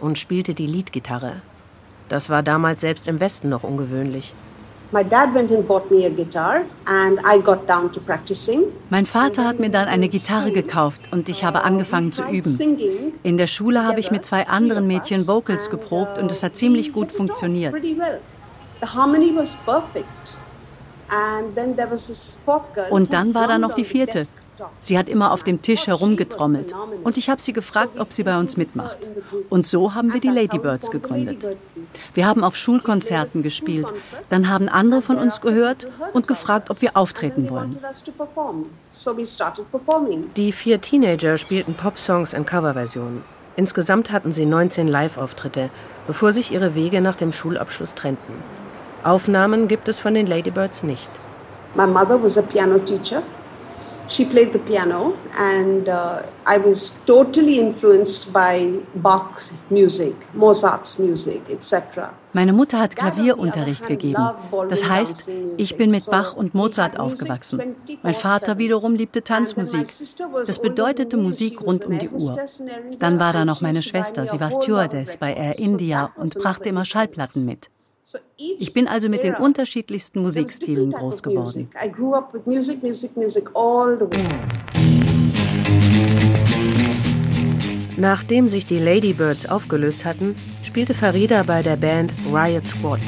und 0.00 0.18
spielte 0.18 0.54
die 0.54 0.66
Leadgitarre. 0.66 1.42
Das 2.08 2.28
war 2.28 2.42
damals 2.42 2.82
selbst 2.82 3.08
im 3.08 3.20
Westen 3.20 3.48
noch 3.48 3.62
ungewöhnlich. 3.62 4.34
Mein 8.90 9.06
Vater 9.06 9.44
hat 9.46 9.58
mir 9.58 9.70
dann 9.70 9.88
eine 9.88 10.08
Gitarre 10.10 10.52
gekauft 10.52 11.00
und 11.10 11.28
ich 11.30 11.44
habe 11.44 11.64
angefangen 11.64 12.12
zu 12.12 12.24
üben. 12.24 13.12
In 13.22 13.38
der 13.38 13.46
Schule 13.46 13.86
habe 13.86 14.00
ich 14.00 14.10
mit 14.10 14.26
zwei 14.26 14.46
anderen 14.46 14.86
Mädchen 14.86 15.26
Vocals 15.26 15.70
geprobt 15.70 16.18
und 16.18 16.30
es 16.30 16.42
hat 16.42 16.56
ziemlich 16.58 16.92
gut 16.92 17.10
funktioniert. 17.12 17.74
The 17.82 18.86
harmony 18.86 19.32
was 19.34 19.54
perfect. 19.64 20.36
Und 22.90 23.12
dann 23.12 23.34
war 23.34 23.46
da 23.46 23.58
noch 23.58 23.74
die 23.74 23.84
vierte. 23.84 24.24
Sie 24.80 24.96
hat 24.96 25.08
immer 25.08 25.32
auf 25.32 25.42
dem 25.42 25.60
Tisch 25.60 25.86
herumgetrommelt. 25.86 26.72
Und 27.04 27.18
ich 27.18 27.28
habe 27.28 27.42
sie 27.42 27.52
gefragt, 27.52 27.98
ob 27.98 28.12
sie 28.12 28.22
bei 28.22 28.38
uns 28.38 28.56
mitmacht. 28.56 28.98
Und 29.50 29.66
so 29.66 29.94
haben 29.94 30.12
wir 30.12 30.20
die 30.20 30.28
Ladybirds 30.28 30.90
gegründet. 30.90 31.56
Wir 32.14 32.26
haben 32.26 32.44
auf 32.44 32.56
Schulkonzerten 32.56 33.42
gespielt. 33.42 33.86
Dann 34.30 34.48
haben 34.48 34.68
andere 34.68 35.02
von 35.02 35.18
uns 35.18 35.40
gehört 35.40 35.86
und 36.12 36.28
gefragt, 36.28 36.70
ob 36.70 36.80
wir 36.80 36.96
auftreten 36.96 37.50
wollen. 37.50 37.76
Die 40.36 40.52
vier 40.52 40.80
Teenager 40.80 41.38
spielten 41.38 41.74
Popsongs 41.74 42.32
in 42.32 42.46
Coverversionen. 42.46 43.22
Insgesamt 43.56 44.10
hatten 44.10 44.32
sie 44.32 44.46
19 44.46 44.88
Live-Auftritte, 44.88 45.68
bevor 46.06 46.32
sich 46.32 46.52
ihre 46.52 46.74
Wege 46.74 47.02
nach 47.02 47.16
dem 47.16 47.32
Schulabschluss 47.32 47.94
trennten. 47.94 48.61
Aufnahmen 49.04 49.68
gibt 49.68 49.88
es 49.88 50.00
von 50.00 50.14
den 50.14 50.26
Ladybirds 50.26 50.82
nicht. 50.82 51.10
My 51.74 51.86
mother 51.86 52.22
was 52.22 52.36
a 52.36 52.42
piano 52.42 52.78
teacher. 52.78 53.22
She 54.08 54.24
played 54.24 54.52
the 54.52 54.58
piano, 54.58 55.14
and 55.38 55.88
uh, 55.88 56.22
I 56.46 56.58
was 56.58 56.92
totally 57.06 57.58
influenced 57.58 58.32
by 58.32 58.80
Bach's 58.96 59.54
music, 59.70 60.14
Mozart's 60.34 60.98
music, 60.98 61.40
etc. 61.48 62.10
Meine 62.34 62.52
Mutter 62.52 62.78
hat 62.78 62.94
Klavierunterricht 62.96 63.86
gegeben. 63.86 64.22
Das 64.68 64.88
heißt, 64.88 65.30
ich 65.56 65.76
bin 65.76 65.90
mit 65.90 66.10
Bach 66.10 66.34
und 66.34 66.54
Mozart 66.54 66.98
aufgewachsen. 66.98 67.76
Mein 68.02 68.14
Vater 68.14 68.58
wiederum 68.58 68.94
liebte 68.94 69.22
Tanzmusik. 69.22 69.88
Das 70.46 70.58
bedeutete 70.58 71.16
Musik 71.16 71.62
rund 71.62 71.86
um 71.86 71.98
die 71.98 72.10
Uhr. 72.10 72.36
Dann 72.98 73.18
war 73.18 73.32
da 73.32 73.44
noch 73.44 73.60
meine 73.60 73.82
Schwester. 73.82 74.26
Sie 74.26 74.40
war 74.40 74.50
Stewardess 74.50 75.16
bei 75.16 75.32
Air 75.32 75.58
India 75.58 76.10
und 76.16 76.34
brachte 76.34 76.68
immer 76.68 76.84
Schallplatten 76.84 77.46
mit. 77.46 77.70
Ich 78.36 78.72
bin 78.72 78.88
also 78.88 79.08
mit 79.08 79.22
den 79.22 79.34
unterschiedlichsten 79.34 80.22
Musikstilen 80.22 80.90
groß 80.90 81.22
geworden. 81.22 81.68
Nachdem 87.96 88.48
sich 88.48 88.66
die 88.66 88.78
Ladybirds 88.78 89.46
aufgelöst 89.46 90.04
hatten, 90.04 90.34
spielte 90.64 90.94
Farida 90.94 91.44
bei 91.44 91.62
der 91.62 91.76
Band 91.76 92.12
Riot 92.32 92.66
Squad. 92.66 93.00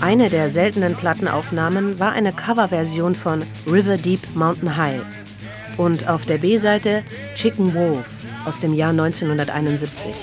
Eine 0.00 0.28
der 0.28 0.50
seltenen 0.50 0.94
Plattenaufnahmen 0.94 1.98
war 1.98 2.12
eine 2.12 2.32
Coverversion 2.32 3.14
von 3.14 3.44
River 3.66 3.96
Deep 3.96 4.20
Mountain 4.34 4.76
High 4.76 5.02
und 5.78 6.06
auf 6.06 6.26
der 6.26 6.38
B-Seite 6.38 7.04
Chicken 7.34 7.74
Wolf 7.74 8.06
aus 8.44 8.58
dem 8.58 8.74
Jahr 8.74 8.90
1971. 8.90 10.14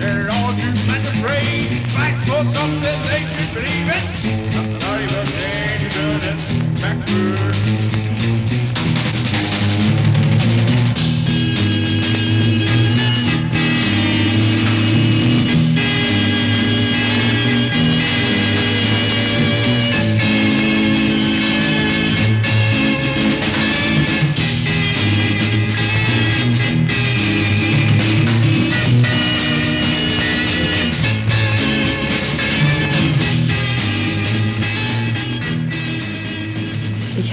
They're 0.00 0.30
all 0.30 0.49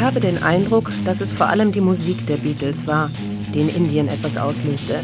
habe 0.08 0.22
den 0.22 0.42
Eindruck, 0.42 0.90
dass 1.04 1.20
es 1.20 1.34
vor 1.34 1.48
allem 1.48 1.74
die 1.74 1.82
Musik 1.82 2.26
der 2.28 2.38
Beatles 2.38 2.88
war, 2.88 3.12
die 3.54 3.60
in 3.60 3.68
Indien 3.68 4.08
etwas 4.08 4.38
auslöste. 4.38 5.04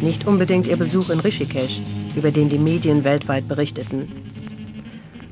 Nicht 0.00 0.26
unbedingt 0.26 0.66
ihr 0.66 0.76
Besuch 0.76 1.10
in 1.10 1.20
Rishikesh, 1.20 1.80
über 2.16 2.32
den 2.32 2.48
die 2.48 2.58
Medien 2.58 3.04
weltweit 3.04 3.46
berichteten. 3.46 4.10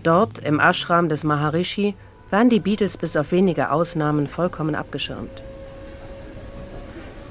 Dort, 0.05 0.39
im 0.39 0.61
Ashram 0.61 1.09
des 1.09 1.25
Maharishi, 1.25 1.97
waren 2.31 2.51
die 2.51 2.61
Beatles 2.61 2.97
bis 2.99 3.17
auf 3.17 3.33
wenige 3.33 3.73
Ausnahmen 3.73 4.29
vollkommen 4.29 4.77
abgeschirmt. 4.77 5.43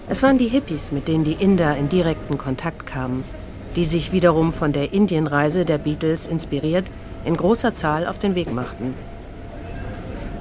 Es 0.10 0.22
waren 0.22 0.38
die 0.38 0.50
Hippies, 0.50 0.92
mit 0.92 1.08
denen 1.08 1.24
die 1.24 1.38
Inder 1.40 1.78
in 1.78 1.88
direkten 1.88 2.38
Kontakt 2.38 2.86
kamen, 2.86 3.24
die 3.78 3.86
sich 3.86 4.12
wiederum 4.12 4.52
von 4.52 4.74
der 4.74 4.92
Indienreise 4.92 5.64
der 5.64 5.78
Beatles 5.78 6.28
inspiriert 6.28 6.92
in 7.24 7.38
großer 7.38 7.74
Zahl 7.74 8.06
auf 8.06 8.20
den 8.20 8.36
Weg 8.36 8.54
machten. 8.54 8.96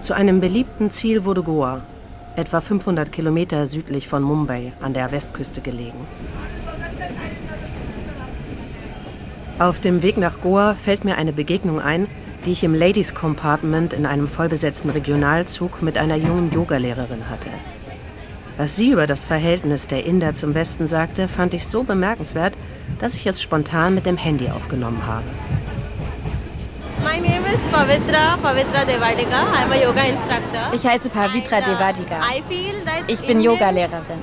Zu 0.06 0.14
einem 0.14 0.38
beliebten 0.38 0.92
Ziel 0.92 1.24
wurde 1.24 1.42
Goa, 1.42 1.80
etwa 2.36 2.60
500 2.60 3.10
Kilometer 3.10 3.66
südlich 3.66 4.06
von 4.06 4.22
Mumbai 4.22 4.72
an 4.80 4.94
der 4.94 5.10
Westküste 5.10 5.60
gelegen. 5.60 5.98
Auf 9.58 9.80
dem 9.80 10.02
Weg 10.02 10.16
nach 10.16 10.40
Goa 10.42 10.74
fällt 10.74 11.04
mir 11.04 11.16
eine 11.16 11.32
Begegnung 11.32 11.80
ein, 11.80 12.06
die 12.44 12.52
ich 12.52 12.62
im 12.62 12.72
Ladies 12.72 13.16
Compartment 13.16 13.92
in 13.92 14.06
einem 14.06 14.28
vollbesetzten 14.28 14.90
Regionalzug 14.90 15.82
mit 15.82 15.98
einer 15.98 16.14
jungen 16.14 16.52
Yogalehrerin 16.52 17.28
hatte. 17.28 17.50
Was 18.58 18.76
sie 18.76 18.90
über 18.90 19.08
das 19.08 19.24
Verhältnis 19.24 19.88
der 19.88 20.06
Inder 20.06 20.36
zum 20.36 20.54
Westen 20.54 20.86
sagte, 20.86 21.26
fand 21.26 21.52
ich 21.52 21.66
so 21.66 21.82
bemerkenswert, 21.82 22.54
dass 23.00 23.14
ich 23.16 23.26
es 23.26 23.42
spontan 23.42 23.96
mit 23.96 24.06
dem 24.06 24.18
Handy 24.18 24.50
aufgenommen 24.50 25.04
habe. 25.04 25.24
My 27.06 27.20
name 27.20 27.44
is 27.54 27.62
Pavitra, 27.72 28.36
Pavitra 28.42 28.84
Devadiga. 28.84 29.40
I'm 29.58 29.70
a 29.70 29.76
yoga 29.80 30.02
instructor. 30.08 30.64
Ich 30.72 30.84
heiße 30.84 31.08
Pavitra 31.08 31.58
uh, 31.58 31.64
Devadiga. 31.64 32.20
Ich 33.06 33.20
bin 33.20 33.40
Yogalehrerin. 33.40 34.20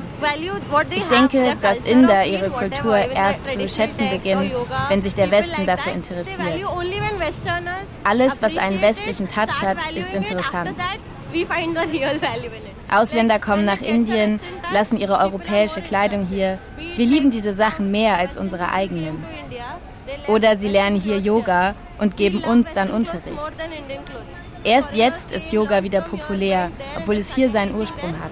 Ich 0.91 1.05
denke, 1.05 1.55
dass 1.61 1.77
Inder 1.87 2.25
ihre 2.25 2.49
Kultur 2.49 2.97
erst 2.97 3.47
zu 3.49 3.69
schätzen 3.69 4.09
beginnen, 4.09 4.51
wenn 4.89 5.01
sich 5.01 5.15
der 5.15 5.31
Westen 5.31 5.65
dafür 5.65 5.93
interessiert. 5.93 6.65
Alles, 8.03 8.41
was 8.41 8.57
einen 8.57 8.81
westlichen 8.81 9.29
Touch 9.29 9.61
hat, 9.61 9.77
ist 9.95 10.13
interessant. 10.13 10.75
Ausländer 12.93 13.39
kommen 13.39 13.63
nach 13.63 13.81
Indien, 13.81 14.41
lassen 14.73 14.97
ihre 14.97 15.19
europäische 15.19 15.81
Kleidung 15.81 16.27
hier. 16.27 16.59
Wir 16.97 17.05
lieben 17.05 17.31
diese 17.31 17.53
Sachen 17.53 17.91
mehr 17.91 18.17
als 18.17 18.37
unsere 18.37 18.71
eigenen. 18.71 19.23
Oder 20.27 20.57
sie 20.57 20.67
lernen 20.67 20.99
hier 20.99 21.19
Yoga 21.19 21.75
und 21.99 22.17
geben 22.17 22.43
uns 22.43 22.73
dann 22.73 22.89
Unterricht. 22.91 23.37
Erst 24.63 24.95
jetzt 24.95 25.31
ist 25.31 25.51
Yoga 25.51 25.83
wieder 25.83 26.01
populär, 26.01 26.71
obwohl 26.97 27.17
es 27.17 27.35
hier 27.35 27.49
seinen 27.49 27.75
Ursprung 27.75 28.13
hat. 28.19 28.31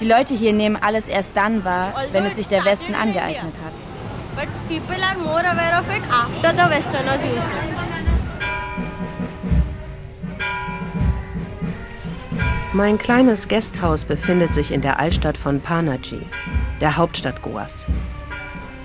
Die 0.00 0.04
Leute 0.06 0.34
hier 0.34 0.52
nehmen 0.52 0.76
alles 0.76 1.08
erst 1.08 1.30
dann 1.34 1.64
wahr, 1.64 1.94
wenn 2.12 2.24
es 2.24 2.36
sich 2.36 2.48
der 2.48 2.64
Westen 2.64 2.94
angeeignet 2.94 3.54
hat. 3.64 3.72
Mein 12.74 12.96
kleines 12.96 13.48
Gasthaus 13.48 14.06
befindet 14.06 14.54
sich 14.54 14.72
in 14.72 14.80
der 14.80 14.98
Altstadt 14.98 15.36
von 15.36 15.60
Panaji, 15.60 16.22
der 16.80 16.96
Hauptstadt 16.96 17.42
Goas. 17.42 17.84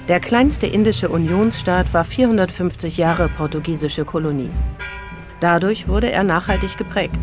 Der 0.07 0.21
kleinste 0.21 0.67
indische 0.67 1.09
Unionsstaat 1.09 1.93
war 1.93 2.05
450 2.05 2.95
Jahre 2.95 3.27
portugiesische 3.27 4.05
Kolonie. 4.05 4.49
Dadurch 5.41 5.89
wurde 5.89 6.09
er 6.09 6.23
nachhaltig 6.23 6.77
geprägt. 6.77 7.19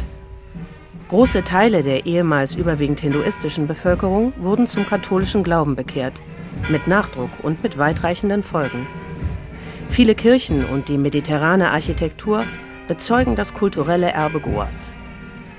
Große 1.08 1.44
Teile 1.44 1.82
der 1.82 2.04
ehemals 2.04 2.54
überwiegend 2.54 3.00
hinduistischen 3.00 3.66
Bevölkerung 3.66 4.34
wurden 4.36 4.68
zum 4.68 4.86
katholischen 4.86 5.42
Glauben 5.42 5.76
bekehrt, 5.76 6.20
mit 6.68 6.86
Nachdruck 6.86 7.30
und 7.42 7.62
mit 7.62 7.78
weitreichenden 7.78 8.42
Folgen. 8.42 8.86
Viele 9.88 10.14
Kirchen 10.14 10.66
und 10.66 10.88
die 10.88 10.98
mediterrane 10.98 11.70
Architektur 11.70 12.44
bezeugen 12.86 13.34
das 13.34 13.54
kulturelle 13.54 14.10
Erbe 14.10 14.40
Goas. 14.40 14.90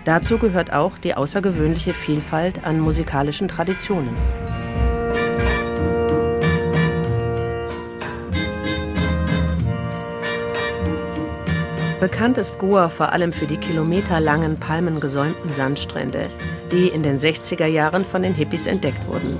Dazu 0.03 0.37
gehört 0.37 0.71
auch 0.71 0.99
die 0.99 1.15
außergewöhnliche 1.15 1.95
Vielfalt 1.95 2.65
an 2.65 2.79
musikalischen 2.79 3.47
Traditionen. 3.47 4.15
Bekannt 11.99 12.37
ist 12.37 12.59
Goa 12.59 12.89
vor 12.89 13.13
allem 13.13 13.31
für 13.31 13.47
die 13.47 13.55
kilometerlangen 13.55 14.57
palmengesäumten 14.57 15.53
Sandstrände, 15.53 16.29
die 16.69 16.89
in 16.89 17.03
den 17.03 17.17
60er 17.17 17.67
Jahren 17.67 18.03
von 18.03 18.21
den 18.21 18.33
Hippies 18.33 18.67
entdeckt 18.67 19.07
wurden. 19.07 19.39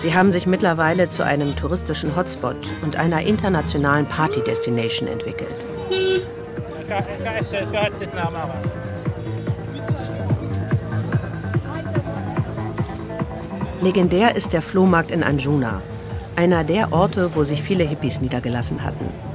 Sie 0.00 0.14
haben 0.14 0.30
sich 0.32 0.46
mittlerweile 0.46 1.08
zu 1.08 1.24
einem 1.24 1.56
touristischen 1.56 2.14
Hotspot 2.14 2.56
und 2.82 2.96
einer 2.96 3.22
internationalen 3.22 4.04
Party-Destination 4.04 5.08
entwickelt. 5.08 5.64
Legendär 13.80 14.36
ist 14.36 14.52
der 14.52 14.60
Flohmarkt 14.60 15.10
in 15.10 15.22
Anjuna, 15.22 15.80
einer 16.36 16.64
der 16.64 16.92
Orte, 16.92 17.30
wo 17.34 17.44
sich 17.44 17.62
viele 17.62 17.84
Hippies 17.84 18.20
niedergelassen 18.20 18.84
hatten. 18.84 19.25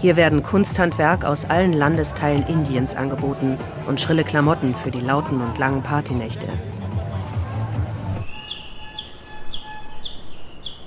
Hier 0.00 0.16
werden 0.16 0.42
Kunsthandwerk 0.42 1.24
aus 1.26 1.44
allen 1.44 1.74
Landesteilen 1.74 2.46
Indiens 2.46 2.94
angeboten 2.94 3.58
und 3.86 4.00
schrille 4.00 4.24
Klamotten 4.24 4.74
für 4.74 4.90
die 4.90 5.00
lauten 5.00 5.42
und 5.42 5.58
langen 5.58 5.82
Partynächte. 5.82 6.46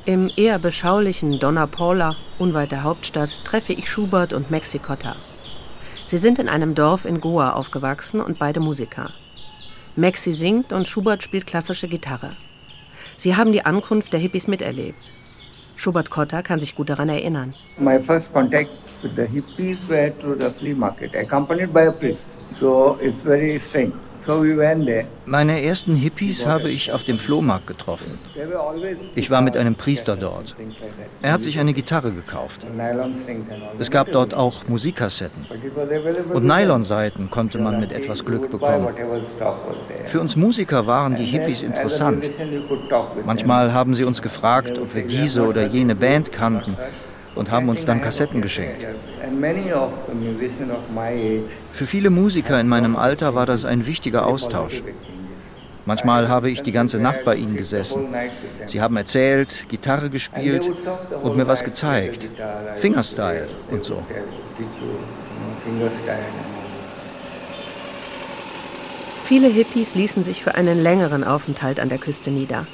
Im 0.05 0.31
eher 0.35 0.57
beschaulichen 0.57 1.39
Donna 1.39 1.67
Paula, 1.67 2.15
unweit 2.39 2.71
der 2.71 2.83
Hauptstadt, 2.83 3.45
treffe 3.45 3.73
ich 3.73 3.89
Schubert 3.89 4.33
und 4.33 4.49
Maxi 4.49 4.79
Cotta. 4.79 5.15
Sie 6.07 6.17
sind 6.17 6.39
in 6.39 6.49
einem 6.49 6.73
Dorf 6.73 7.05
in 7.05 7.21
Goa 7.21 7.51
aufgewachsen 7.51 8.19
und 8.19 8.39
beide 8.39 8.59
Musiker. 8.59 9.11
Maxi 9.95 10.33
singt 10.33 10.73
und 10.73 10.87
Schubert 10.87 11.21
spielt 11.21 11.45
klassische 11.45 11.87
Gitarre. 11.87 12.31
Sie 13.17 13.35
haben 13.35 13.53
die 13.53 13.63
Ankunft 13.63 14.11
der 14.11 14.19
Hippies 14.19 14.47
miterlebt. 14.47 15.11
Schubert 15.75 16.09
Cotta 16.09 16.41
kann 16.41 16.59
sich 16.59 16.75
gut 16.75 16.89
daran 16.89 17.09
erinnern. 17.09 17.53
My 17.77 17.99
first 17.99 18.33
contact 18.33 18.69
with 19.01 19.15
the 19.15 19.25
hippies 19.27 19.77
were 19.87 20.11
through 20.19 20.39
the 20.39 20.49
flea 20.49 20.73
market, 20.73 21.15
accompanied 21.15 21.73
by 21.73 21.87
a 21.87 21.91
priest. 21.91 22.27
So 22.51 22.97
it's 23.01 23.21
very 23.23 23.59
strange. 23.59 23.93
Meine 25.25 25.63
ersten 25.63 25.95
Hippies 25.95 26.45
habe 26.45 26.69
ich 26.69 26.91
auf 26.91 27.03
dem 27.03 27.19
Flohmarkt 27.19 27.67
getroffen. 27.67 28.17
Ich 29.15 29.29
war 29.29 29.41
mit 29.41 29.57
einem 29.57 29.75
Priester 29.75 30.15
dort. 30.15 30.55
Er 31.21 31.33
hat 31.33 31.43
sich 31.43 31.59
eine 31.59 31.73
Gitarre 31.73 32.11
gekauft. 32.11 32.61
Es 33.79 33.91
gab 33.91 34.11
dort 34.11 34.33
auch 34.33 34.67
Musikkassetten. 34.67 35.45
Und 36.33 36.45
Nylonseiten 36.45 37.29
konnte 37.29 37.59
man 37.59 37.79
mit 37.79 37.91
etwas 37.91 38.23
Glück 38.25 38.49
bekommen. 38.49 38.89
Für 40.05 40.19
uns 40.19 40.35
Musiker 40.35 40.87
waren 40.87 41.15
die 41.15 41.25
Hippies 41.25 41.61
interessant. 41.61 42.29
Manchmal 43.25 43.73
haben 43.73 43.95
sie 43.95 44.03
uns 44.03 44.21
gefragt, 44.21 44.77
ob 44.79 44.95
wir 44.95 45.03
diese 45.03 45.45
oder 45.45 45.65
jene 45.67 45.95
Band 45.95 46.31
kannten 46.31 46.77
und 47.35 47.51
haben 47.51 47.69
uns 47.69 47.85
dann 47.85 48.01
Kassetten 48.01 48.41
geschenkt. 48.41 48.85
Für 51.71 51.85
viele 51.85 52.09
Musiker 52.09 52.59
in 52.59 52.67
meinem 52.67 52.95
Alter 52.95 53.35
war 53.35 53.45
das 53.45 53.65
ein 53.65 53.87
wichtiger 53.87 54.25
Austausch. 54.25 54.83
Manchmal 55.85 56.29
habe 56.29 56.49
ich 56.49 56.61
die 56.61 56.71
ganze 56.71 56.99
Nacht 56.99 57.25
bei 57.25 57.35
ihnen 57.35 57.57
gesessen. 57.57 58.07
Sie 58.67 58.79
haben 58.79 58.95
erzählt, 58.95 59.65
Gitarre 59.67 60.09
gespielt 60.09 60.69
und 61.21 61.35
mir 61.35 61.47
was 61.47 61.63
gezeigt. 61.63 62.29
Fingerstyle 62.77 63.49
und 63.69 63.83
so. 63.83 64.01
Viele 69.25 69.47
Hippies 69.47 69.95
ließen 69.95 70.23
sich 70.23 70.43
für 70.43 70.55
einen 70.55 70.81
längeren 70.81 71.23
Aufenthalt 71.23 71.79
an 71.79 71.89
der 71.89 71.97
Küste 71.97 72.29
nieder. 72.29 72.65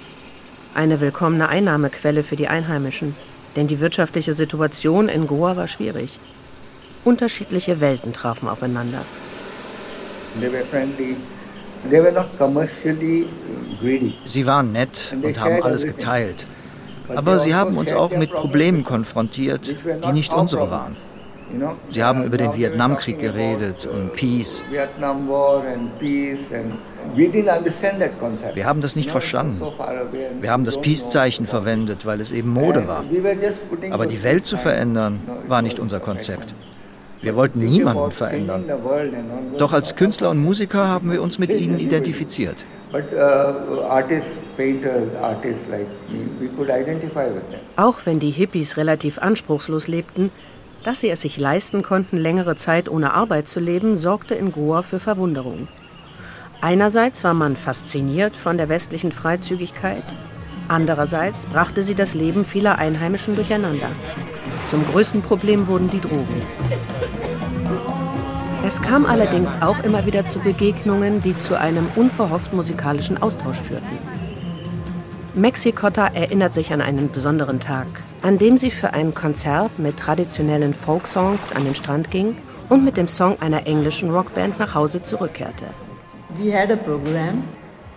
Eine 0.76 1.02
willkommene 1.02 1.50
Einnahmequelle 1.50 2.24
für 2.24 2.36
die 2.36 2.48
Einheimischen 2.48 3.16
denn 3.60 3.68
die 3.68 3.82
wirtschaftliche 3.82 4.32
Situation 4.32 5.10
in 5.10 5.28
Goa 5.28 5.58
war 5.58 5.68
schwierig. 5.68 6.18
Unterschiedliche 7.04 7.82
Welten 7.82 8.14
trafen 8.14 8.48
aufeinander. 8.48 9.02
Sie 14.26 14.46
waren 14.46 14.72
nett 14.72 15.14
und 15.22 15.40
haben 15.42 15.62
alles 15.62 15.84
geteilt. 15.84 16.46
Aber 17.14 17.40
sie 17.40 17.54
haben 17.54 17.78
uns 17.78 17.92
auch 17.92 18.12
mit 18.12 18.32
Problemen 18.32 18.86
konfrontiert, 18.86 19.76
die 20.06 20.14
nicht 20.14 20.32
unsere 20.32 20.72
waren. 20.72 20.96
Sie 21.90 22.04
haben 22.04 22.24
über 22.24 22.38
den 22.38 22.56
Vietnamkrieg 22.56 23.20
geredet 23.20 23.86
und 23.86 24.14
Peace. 24.14 24.64
Wir 28.54 28.66
haben 28.66 28.82
das 28.82 28.96
nicht 28.96 29.12
verstanden. 29.12 29.62
Wir 30.42 30.52
haben 30.52 30.64
das 30.64 30.82
Peace-Zeichen 30.82 31.48
verwendet, 31.48 32.06
weil 32.06 32.22
es 32.22 32.32
eben 32.32 32.50
Mode 32.50 32.88
war. 32.88 33.04
Aber 33.92 34.06
die 34.06 34.24
Welt 34.24 34.46
zu 34.46 34.58
verändern, 34.58 35.22
war 35.48 35.62
nicht 35.62 35.80
unser 35.80 36.00
Konzept. 36.00 36.54
Wir 37.22 37.36
wollten 37.36 37.60
niemanden 37.60 38.12
verändern. 38.12 38.64
Doch 39.58 39.74
als 39.74 39.96
Künstler 39.96 40.30
und 40.30 40.38
Musiker 40.38 40.88
haben 40.88 41.12
wir 41.12 41.22
uns 41.22 41.38
mit 41.38 41.52
ihnen 41.52 41.80
identifiziert. 41.80 42.64
Uh, 42.92 43.82
Auch 47.76 48.00
wenn 48.06 48.20
die 48.20 48.32
Hippies 48.32 48.78
relativ 48.78 49.20
anspruchslos 49.20 49.88
lebten, 49.88 50.32
dass 50.84 51.02
sie 51.02 51.10
es 51.10 51.22
sich 51.22 51.38
leisten 51.38 51.82
konnten, 51.82 52.18
längere 52.18 52.56
Zeit 52.56 52.90
ohne 52.90 53.14
Arbeit 53.14 53.48
zu 53.48 53.60
leben, 53.60 53.96
sorgte 53.96 54.36
in 54.36 54.52
Goa 54.52 54.82
für 54.82 55.00
Verwunderung. 55.00 55.68
Einerseits 56.62 57.24
war 57.24 57.34
man 57.34 57.56
fasziniert 57.56 58.36
von 58.36 58.58
der 58.58 58.70
westlichen 58.70 59.12
Freizügigkeit, 59.12 60.04
andererseits 60.68 61.48
brachte 61.48 61.84
sie 61.84 61.96
das 61.96 62.14
Leben 62.14 62.46
vieler 62.46 62.78
Einheimischen 62.78 63.36
durcheinander. 63.36 63.90
Zum 64.70 64.86
größten 64.86 65.22
Problem 65.22 65.68
wurden 65.68 65.90
die 65.90 66.02
Drogen. 66.02 66.42
Es 68.66 68.82
kam 68.82 69.06
allerdings 69.06 69.62
auch 69.62 69.80
immer 69.84 70.06
wieder 70.06 70.28
zu 70.28 70.40
Begegnungen, 70.40 71.24
die 71.24 71.38
zu 71.38 71.58
einem 71.58 71.88
unverhofft 71.96 72.54
musikalischen 72.54 73.22
Austausch 73.22 73.58
führten. 73.58 73.88
Mexikotta 75.34 76.08
erinnert 76.08 76.54
sich 76.54 76.74
an 76.74 76.82
einen 76.82 77.10
besonderen 77.10 77.60
Tag, 77.60 77.88
an 78.22 78.38
dem 78.38 78.58
sie 78.58 78.72
für 78.72 78.94
ein 78.94 79.14
Konzert 79.14 79.80
mit 79.80 79.98
traditionellen 79.98 80.74
Folksongs 80.74 81.54
an 81.56 81.64
den 81.64 81.76
Strand 81.76 82.12
ging 82.12 82.36
und 82.70 82.84
mit 82.84 82.98
dem 82.98 83.08
Song 83.08 83.38
einer 83.40 83.66
englischen 83.66 84.12
Rockband 84.12 84.60
nach 84.60 84.76
Hause 84.76 85.02
zurückkehrte. 85.02 85.66
We 86.38 86.52
had 86.54 86.72
a 86.72 86.76
program 86.76 87.44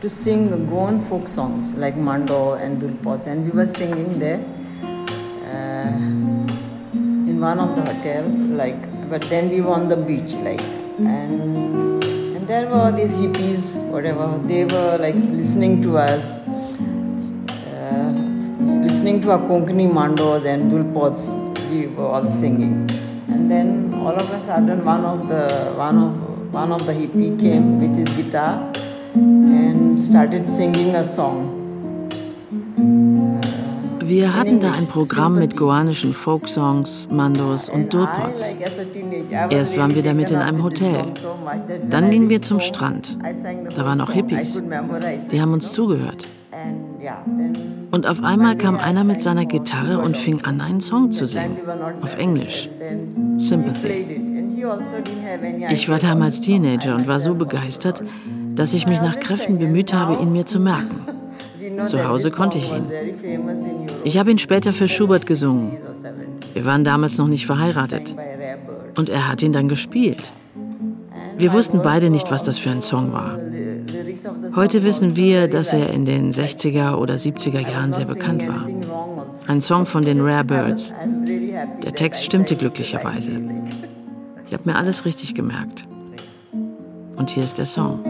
to 0.01 0.09
sing 0.09 0.69
Goan 0.69 1.01
folk 1.01 1.29
songs 1.29 1.75
like 1.77 1.97
Mando 1.97 2.55
and 2.55 2.83
Dulpots 2.83 3.27
and 3.27 3.47
we 3.47 3.53
were 3.53 3.67
singing 3.67 4.19
there 4.19 4.41
uh, 5.45 5.87
in 6.93 7.41
one 7.41 7.61
of 7.61 7.75
the 7.77 7.83
hotels 7.83 8.41
like 8.43 8.77
but 9.11 9.23
then 9.29 9.51
we 9.51 9.61
were 9.61 9.75
on 9.75 9.89
the 9.89 9.97
beach 9.97 10.35
like 10.43 10.63
and 10.99 12.03
and 12.03 12.49
there 12.49 12.69
were 12.69 12.91
these 12.91 13.15
hippies 13.15 13.77
whatever 13.91 14.41
they 14.49 14.65
were 14.65 14.99
like 14.99 15.15
listening 15.15 15.81
to 15.83 15.99
us 15.99 16.25
listening 19.03 19.21
to 19.21 19.37
Konkani 19.49 19.91
mandos 19.91 20.45
and 20.47 20.71
dulpots, 20.71 21.23
we 21.71 21.89
were 21.89 22.07
all 22.07 22.25
singing. 22.25 22.89
And 23.29 23.51
then 23.51 23.93
all 23.95 24.15
of 24.15 24.31
a 24.31 24.39
sudden, 24.39 24.85
one 24.85 25.05
of 25.05 25.27
the 25.27 25.73
one 25.77 25.99
of 25.99 26.55
one 26.55 26.71
of 26.71 26.87
the 26.87 26.93
hippie 26.93 27.37
came 27.41 27.81
with 27.81 27.97
his 27.97 28.09
guitar 28.11 28.71
and 29.15 29.99
started 29.99 30.47
singing 30.47 30.95
a 30.95 31.03
song. 31.03 31.59
Wir 34.05 34.37
hatten 34.37 34.61
da 34.61 34.71
ein 34.71 34.87
Programm 34.87 35.35
mit 35.35 35.57
goanischen 35.57 36.13
Folksongs, 36.13 37.09
Mandos 37.11 37.69
und 37.69 37.93
Durpots. 37.93 38.45
Erst 39.51 39.77
waren 39.77 39.97
wir 39.97 40.03
damit 40.03 40.31
in 40.31 40.37
einem 40.37 40.63
Hotel. 40.63 41.07
Dann 41.91 42.11
gingen 42.11 42.29
wir 42.29 42.41
zum 42.41 42.61
Strand. 42.61 43.19
Da 43.77 43.85
waren 43.85 44.01
auch 44.01 44.13
Hippies. 44.13 44.61
Die 45.33 45.41
haben 45.41 45.55
uns 45.55 45.73
zugehört. 45.73 46.25
Und 47.91 48.07
auf 48.07 48.23
einmal 48.23 48.57
kam 48.57 48.79
einer 48.79 49.05
mit 49.05 49.23
seiner 49.23 49.47
Gitarre 49.47 49.99
und 49.99 50.17
fing 50.17 50.45
an, 50.45 50.61
einen 50.61 50.81
Song 50.81 51.11
zu 51.11 51.27
singen. 51.27 51.57
Auf 52.03 52.17
Englisch. 52.19 52.69
Sympathy. 53.37 54.21
Ich 55.71 55.89
war 55.89 55.99
damals 55.99 56.41
Teenager 56.41 56.95
und 56.95 57.07
war 57.07 57.21
so 57.21 57.35
begeistert, 57.35 58.03
dass 58.55 58.75
ich 58.75 58.87
mich 58.87 59.01
nach 59.01 59.19
Kräften 59.19 59.59
bemüht 59.59 59.93
habe, 59.93 60.23
ihn 60.23 60.33
mir 60.33 60.47
zu 60.47 60.61
merken. 60.61 61.07
Zu 61.87 62.07
Hause 62.07 62.31
konnte 62.31 62.59
ich 62.59 62.71
ihn. 62.71 62.87
Ich 64.05 64.19
habe 64.19 64.31
ihn 64.31 64.39
später 64.39 64.73
für 64.73 64.89
Schubert 64.89 65.27
gesungen. 65.27 65.79
Wir 66.53 66.65
waren 66.65 66.85
damals 66.85 67.19
noch 67.19 67.29
nicht 67.29 67.47
verheiratet. 67.47 68.15
Und 68.97 69.09
er 69.09 69.29
hat 69.29 69.43
ihn 69.43 69.53
dann 69.53 69.69
gespielt. 69.69 70.33
Wir 71.39 71.53
wussten 71.53 71.81
beide 71.83 72.11
nicht, 72.11 72.31
was 72.31 72.45
das 72.45 72.59
für 72.59 72.71
ein 72.71 72.83
Song 72.83 73.13
war. 73.13 73.39
Heute 74.55 74.83
wissen 74.83 75.17
wir, 75.17 75.49
dass 75.49 75.73
er 75.73 75.91
in 75.91 76.05
den 76.05 76.33
60er 76.33 76.97
oder 76.97 77.15
70er 77.15 77.61
Jahren 77.61 77.93
sehr 77.93 78.07
bekannt 78.07 78.47
war. 78.47 78.67
Ein 79.49 79.61
Song 79.61 79.87
von 79.87 80.05
den 80.05 80.21
Rare 80.21 80.45
Birds. 80.45 80.95
Der 81.83 81.93
Text 81.93 82.25
stimmte 82.25 82.57
glücklicherweise. 82.57 83.33
Ich 84.47 84.53
habe 84.53 84.69
mir 84.69 84.77
alles 84.77 85.05
richtig 85.05 85.35
gemerkt. 85.35 85.87
Und 87.17 87.31
hier 87.31 87.45
ist 87.45 87.59
der 87.59 87.67
Song. 87.67 88.01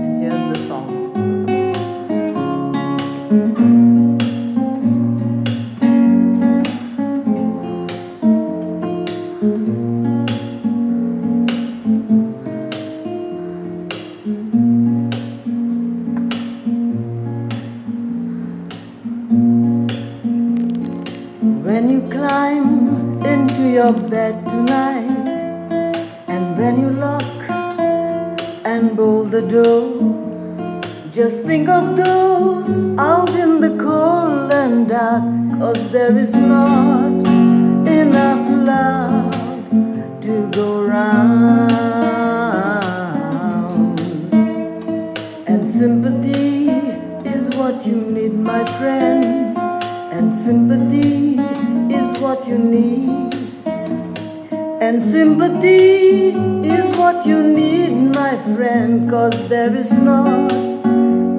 Cause 59.43 59.49
there 59.49 59.74
is 59.74 59.93
not 59.99 60.53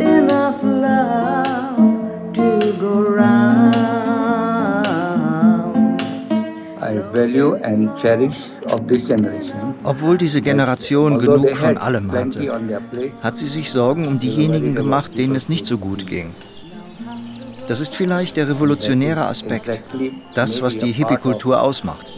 enough 0.02 0.62
love 0.64 2.34
to 2.34 2.74
go 2.80 3.02
round. 3.02 4.16
I 6.82 7.00
value 7.14 7.56
and 7.64 7.90
cherish 8.02 8.50
of 8.68 8.88
this 8.88 9.08
generation. 9.08 9.76
Obwohl 9.84 10.18
diese 10.18 10.42
Generation 10.42 11.20
genug 11.20 11.50
von 11.52 11.78
allem 11.78 12.12
hatte, 12.12 12.40
hat 13.22 13.38
sie 13.38 13.48
sich 13.48 13.72
Sorgen 13.72 14.08
um 14.08 14.20
diejenigen 14.20 14.76
gemacht, 14.76 15.18
denen 15.18 15.36
es 15.36 15.50
nicht 15.50 15.66
so 15.66 15.78
gut 15.78 16.08
ging. 16.08 16.34
Das 17.68 17.80
ist 17.80 17.96
vielleicht 17.96 18.38
der 18.38 18.50
revolutionäre 18.50 19.26
Aspekt, 19.26 19.82
das, 20.34 20.62
was 20.62 20.78
die 20.78 20.92
Hippie-Kultur 20.92 21.62
ausmacht. 21.62 22.12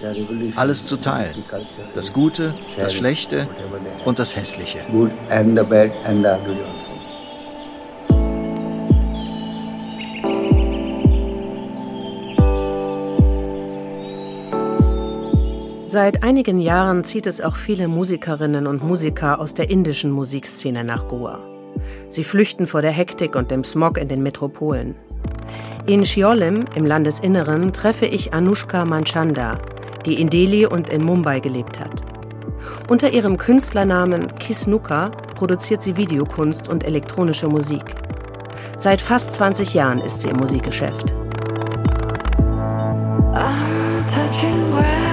Alles 0.55 0.85
zu 0.85 0.97
teilen. 0.97 1.43
Das 1.93 2.11
Gute, 2.11 2.55
das 2.77 2.93
Schlechte 2.93 3.47
und 4.05 4.19
das 4.19 4.35
Hässliche. 4.35 4.79
Seit 15.87 16.23
einigen 16.23 16.59
Jahren 16.59 17.03
zieht 17.03 17.27
es 17.27 17.39
auch 17.39 17.55
viele 17.55 17.87
Musikerinnen 17.87 18.67
und 18.67 18.83
Musiker 18.83 19.39
aus 19.39 19.53
der 19.53 19.69
indischen 19.69 20.11
Musikszene 20.11 20.83
nach 20.83 21.07
Goa. 21.07 21.39
Sie 22.09 22.23
flüchten 22.23 22.67
vor 22.67 22.81
der 22.81 22.91
Hektik 22.91 23.35
und 23.35 23.51
dem 23.51 23.63
Smog 23.63 23.97
in 23.97 24.07
den 24.07 24.23
Metropolen. 24.23 24.95
In 25.85 26.05
Schiolem 26.05 26.65
im 26.75 26.85
Landesinneren 26.85 27.73
treffe 27.73 28.05
ich 28.05 28.33
Anushka 28.33 28.85
Manchanda, 28.85 29.59
die 30.05 30.19
in 30.19 30.29
Delhi 30.29 30.65
und 30.65 30.89
in 30.89 31.03
Mumbai 31.03 31.39
gelebt 31.39 31.79
hat. 31.79 32.03
Unter 32.87 33.11
ihrem 33.11 33.37
Künstlernamen 33.37 34.33
Kisnuka 34.35 35.09
produziert 35.35 35.83
sie 35.83 35.97
Videokunst 35.97 36.69
und 36.69 36.83
elektronische 36.83 37.47
Musik. 37.47 37.83
Seit 38.79 39.01
fast 39.01 39.35
20 39.35 39.73
Jahren 39.73 40.01
ist 40.01 40.21
sie 40.21 40.29
im 40.29 40.37
Musikgeschäft. 40.37 41.13
I'm 43.33 44.05
touching 44.07 44.71
grass, 44.71 45.04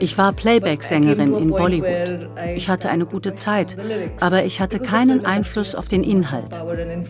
Ich 0.00 0.16
war 0.16 0.32
Playback-Sängerin 0.32 1.34
in 1.34 1.48
Bollywood. 1.48 2.28
Ich 2.54 2.68
hatte 2.68 2.88
eine 2.88 3.04
gute 3.04 3.34
Zeit, 3.34 3.76
aber 4.20 4.44
ich 4.44 4.60
hatte 4.60 4.78
keinen 4.78 5.26
Einfluss 5.26 5.74
auf 5.74 5.88
den 5.88 6.04
Inhalt. 6.04 6.62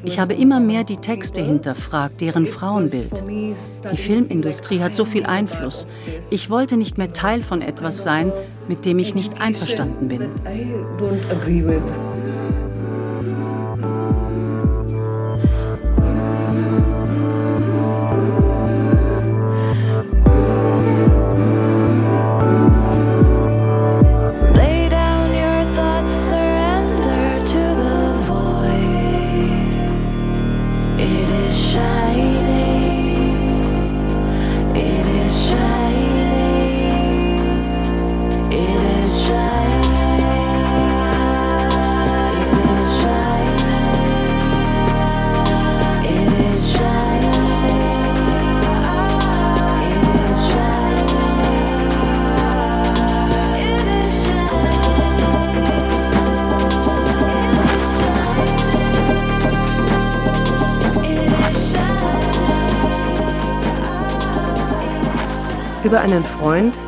Ich 0.05 0.19
habe 0.19 0.33
immer 0.33 0.61
mehr 0.61 0.85
die 0.85 0.97
Texte 0.97 1.43
hinterfragt, 1.43 2.21
deren 2.23 2.47
Frauenbild. 2.47 3.25
Die 3.29 3.97
Filmindustrie 3.97 4.81
hat 4.81 4.95
so 4.95 5.05
viel 5.05 5.27
Einfluss. 5.27 5.87
Ich 6.31 6.49
wollte 6.49 6.79
nicht 6.79 6.97
mehr 6.97 7.13
Teil 7.13 7.43
von 7.43 7.61
etwas 7.61 8.03
sein, 8.03 8.33
mit 8.67 8.87
dem 8.87 8.99
ich 8.99 9.15
nicht 9.15 9.43
einverstanden 9.43 10.09
bin. 10.09 10.23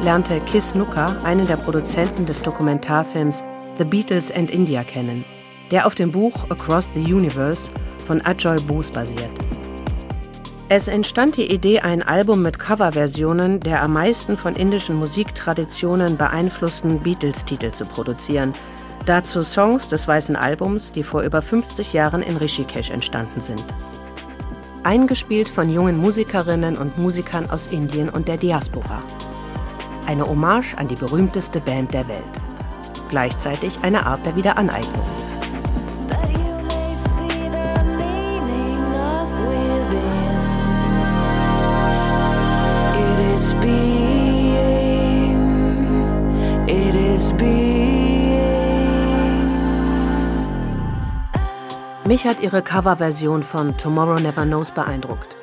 Lernte 0.07 0.39
Kiss 0.39 0.77
Nooker 0.77 1.17
einen 1.25 1.49
der 1.49 1.57
Produzenten 1.57 2.27
des 2.27 2.41
Dokumentarfilms 2.41 3.43
The 3.77 3.85
Beatles 3.85 4.31
and 4.31 4.53
India 4.53 4.85
kennen, 4.85 5.25
der 5.73 5.85
auf 5.85 5.97
dem 5.97 6.13
Buch 6.13 6.49
Across 6.49 6.91
the 6.95 7.13
Universe 7.13 7.73
von 8.07 8.25
Ajoy 8.25 8.61
Bose 8.61 8.93
basiert. 8.93 9.33
Es 10.69 10.87
entstand 10.87 11.37
die 11.37 11.53
Idee, 11.53 11.81
ein 11.81 12.05
Album 12.05 12.41
mit 12.41 12.61
Coverversionen 12.61 13.59
der 13.59 13.83
am 13.83 13.95
meisten 13.95 14.37
von 14.37 14.55
indischen 14.55 14.95
Musiktraditionen 14.95 16.17
beeinflussten 16.17 17.01
Beatles-Titel 17.01 17.73
zu 17.73 17.85
produzieren. 17.85 18.55
Dazu 19.07 19.43
Songs 19.43 19.89
des 19.89 20.07
Weißen 20.07 20.37
Albums, 20.37 20.93
die 20.93 21.03
vor 21.03 21.23
über 21.23 21.43
50 21.43 21.93
Jahren 21.93 22.23
in 22.23 22.37
Rishikesh 22.37 22.91
entstanden 22.91 23.41
sind 23.41 23.65
eingespielt 24.85 25.49
von 25.49 25.69
jungen 25.69 25.99
Musikerinnen 25.99 26.79
und 26.79 26.97
Musikern 26.97 27.51
aus 27.51 27.67
Indien 27.67 28.09
und 28.09 28.29
der 28.29 28.37
Diaspora. 28.37 29.03
Eine 30.07 30.27
Hommage 30.27 30.75
an 30.77 30.87
die 30.87 30.95
berühmteste 30.95 31.61
Band 31.61 31.93
der 31.93 32.07
Welt. 32.07 32.23
Gleichzeitig 33.09 33.79
eine 33.83 34.07
Art 34.07 34.25
der 34.25 34.37
Wiederaneignung. 34.37 35.05
Mich 52.07 52.25
hat 52.25 52.39
ihre 52.41 52.63
Coverversion 52.63 53.43
von 53.43 53.77
Tomorrow 53.77 54.21
Never 54.21 54.45
Knows 54.45 54.71
beeindruckt. 54.71 55.37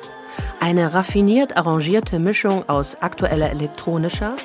Eine 0.60 0.94
raffiniert 0.94 1.58
arrangierte 1.58 2.18
Mischung 2.18 2.66
aus 2.70 2.96
aktueller 3.02 3.50
elektronischer 3.50 4.36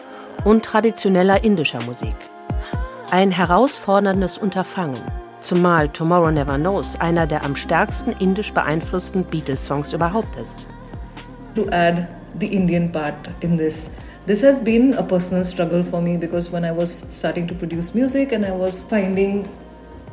und 0.44 0.64
traditioneller 0.64 1.44
indischer 1.44 1.82
Musik. 1.84 2.16
Ein 3.12 3.32
herausforderndes 3.32 4.38
Unterfangen, 4.38 5.02
zumal 5.42 5.90
Tomorrow 5.90 6.32
Never 6.32 6.58
Knows 6.58 6.96
einer 7.00 7.26
der 7.28 7.44
am 7.44 7.56
stärksten 7.56 8.12
indisch 8.14 8.54
beeinflussten 8.54 9.24
Beatles-Songs 9.24 9.94
überhaupt 9.94 10.36
ist. 10.36 10.68
To 11.56 11.68
add 11.72 12.08
the 12.40 12.48
Indian 12.48 12.92
part 12.92 13.16
in 13.42 13.58
this 13.58 13.92
this 14.28 14.44
has 14.44 14.60
been 14.60 14.94
a 14.94 15.02
personal 15.02 15.44
struggle 15.44 15.84
for 15.84 16.02
me 16.02 16.16
because 16.16 16.52
when 16.52 16.64
I 16.64 16.72
was 16.72 17.04
starting 17.10 17.48
to 17.48 17.56
produce 17.56 17.96
music 17.96 18.32
and 18.32 18.46
I 18.46 18.52
was 18.52 18.84
finding 18.84 19.50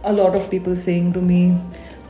a 0.04 0.12
lot 0.12 0.34
of 0.34 0.48
people 0.48 0.74
saying 0.74 1.12
to 1.12 1.20
me, 1.20 1.60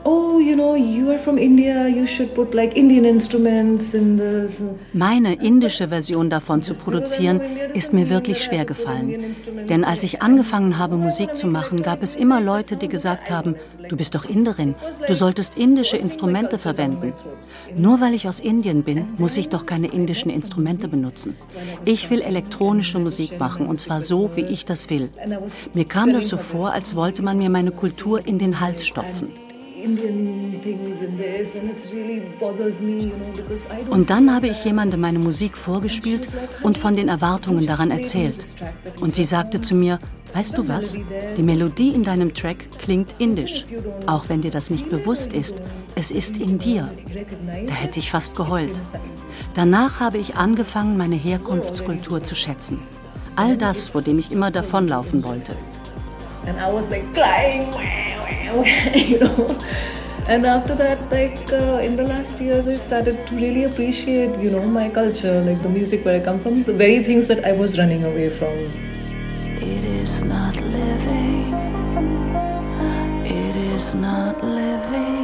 oh, 0.06 0.38
you 0.38 0.54
know, 0.54 0.74
you 0.76 1.10
are 1.10 1.18
from 1.18 1.36
India, 1.36 1.88
you 1.88 2.06
should 2.06 2.34
put 2.34 2.54
like 2.54 2.76
Indian 2.76 3.04
instruments 3.04 3.92
in 3.94 4.16
this. 4.16 4.62
Meine 4.92 5.34
indische 5.34 5.88
Version 5.88 6.30
davon 6.30 6.62
zu 6.62 6.74
produzieren, 6.74 7.40
ist 7.74 7.92
mir 7.92 8.08
wirklich 8.08 8.42
schwer 8.42 8.64
gefallen. 8.64 9.34
Denn 9.68 9.84
als 9.84 10.02
ich 10.04 10.22
angefangen 10.22 10.78
habe, 10.78 10.96
Musik 10.96 11.36
zu 11.36 11.48
machen, 11.48 11.82
gab 11.82 12.02
es 12.02 12.16
immer 12.16 12.40
Leute, 12.40 12.76
die 12.76 12.88
gesagt 12.88 13.30
haben, 13.30 13.56
du 13.88 13.96
bist 13.96 14.14
doch 14.14 14.24
Inderin, 14.24 14.74
du 15.06 15.14
solltest 15.14 15.58
indische 15.58 15.96
Instrumente 15.96 16.58
verwenden. 16.58 17.12
Nur 17.76 18.00
weil 18.00 18.14
ich 18.14 18.28
aus 18.28 18.40
Indien 18.40 18.84
bin, 18.84 19.08
muss 19.18 19.36
ich 19.36 19.48
doch 19.48 19.66
keine 19.66 19.88
indischen 19.88 20.30
Instrumente 20.30 20.88
benutzen. 20.88 21.34
Ich 21.84 22.10
will 22.10 22.22
elektronische 22.22 22.98
Musik 22.98 23.40
machen 23.40 23.66
und 23.66 23.80
zwar 23.80 24.02
so, 24.02 24.36
wie 24.36 24.42
ich 24.42 24.64
das 24.64 24.88
will. 24.88 25.08
Mir 25.74 25.84
kam 25.84 26.12
das 26.12 26.28
so 26.28 26.36
vor, 26.36 26.72
als 26.72 26.94
wollte 26.94 27.22
man 27.22 27.38
mir 27.38 27.50
meine 27.50 27.72
Kultur 27.72 28.24
in 28.26 28.38
den 28.38 28.60
Hals 28.60 28.86
stopfen. 28.86 29.45
Und 33.90 34.10
dann 34.10 34.34
habe 34.34 34.48
ich 34.48 34.64
jemandem 34.64 35.00
meine 35.00 35.18
Musik 35.18 35.56
vorgespielt 35.56 36.28
und 36.62 36.78
von 36.78 36.96
den 36.96 37.08
Erwartungen 37.08 37.66
daran 37.66 37.90
erzählt. 37.90 38.36
Und 39.00 39.14
sie 39.14 39.24
sagte 39.24 39.60
zu 39.60 39.74
mir, 39.74 39.98
weißt 40.34 40.56
du 40.56 40.68
was, 40.68 40.96
die 41.36 41.42
Melodie 41.42 41.90
in 41.90 42.04
deinem 42.04 42.34
Track 42.34 42.78
klingt 42.78 43.16
indisch, 43.18 43.64
auch 44.06 44.28
wenn 44.28 44.42
dir 44.42 44.50
das 44.50 44.70
nicht 44.70 44.88
bewusst 44.88 45.32
ist. 45.32 45.56
Es 45.94 46.10
ist 46.10 46.36
in 46.38 46.58
dir. 46.58 46.90
Da 47.66 47.72
hätte 47.72 47.98
ich 47.98 48.10
fast 48.10 48.34
geheult. 48.36 48.72
Danach 49.54 50.00
habe 50.00 50.18
ich 50.18 50.36
angefangen, 50.36 50.96
meine 50.96 51.16
Herkunftskultur 51.16 52.22
zu 52.22 52.34
schätzen. 52.34 52.80
All 53.36 53.56
das, 53.56 53.88
vor 53.88 54.02
dem 54.02 54.18
ich 54.18 54.32
immer 54.32 54.50
davonlaufen 54.50 55.22
wollte. 55.22 55.56
and 56.46 56.58
I 56.60 56.72
was 56.72 56.90
like 56.90 57.02
crying, 57.12 57.72
you 58.30 59.18
know. 59.20 59.62
And 60.28 60.44
after 60.44 60.74
that, 60.74 61.10
like 61.10 61.52
uh, 61.52 61.78
in 61.82 61.94
the 61.94 62.02
last 62.02 62.40
years, 62.40 62.66
I 62.66 62.76
started 62.78 63.26
to 63.28 63.36
really 63.36 63.64
appreciate, 63.64 64.36
you 64.40 64.50
know, 64.50 64.62
my 64.66 64.88
culture, 64.88 65.40
like 65.40 65.62
the 65.62 65.68
music 65.68 66.04
where 66.04 66.16
I 66.16 66.24
come 66.24 66.40
from, 66.40 66.64
the 66.64 66.72
very 66.74 67.02
things 67.04 67.28
that 67.28 67.44
I 67.44 67.52
was 67.52 67.78
running 67.78 68.04
away 68.04 68.30
from. 68.30 68.58
It 69.56 69.84
is 69.84 70.22
not 70.24 70.56
living. 70.56 71.54
It 73.24 73.56
is 73.56 73.94
not 73.94 74.42
living. 74.42 75.15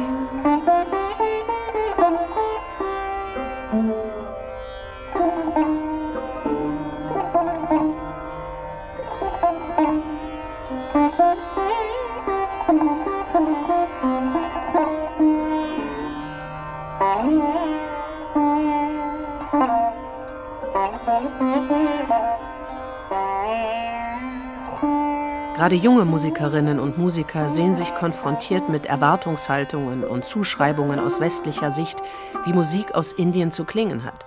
Gerade 25.63 25.77
junge 25.77 26.03
Musikerinnen 26.03 26.77
und 26.77 26.97
Musiker 26.97 27.47
sehen 27.47 27.73
sich 27.73 27.95
konfrontiert 27.95 28.67
mit 28.67 28.85
Erwartungshaltungen 28.85 30.03
und 30.03 30.25
Zuschreibungen 30.25 30.99
aus 30.99 31.21
westlicher 31.21 31.71
Sicht, 31.71 31.99
wie 32.43 32.51
Musik 32.51 32.93
aus 32.95 33.13
Indien 33.13 33.49
zu 33.49 33.63
klingen 33.63 34.03
hat. 34.03 34.25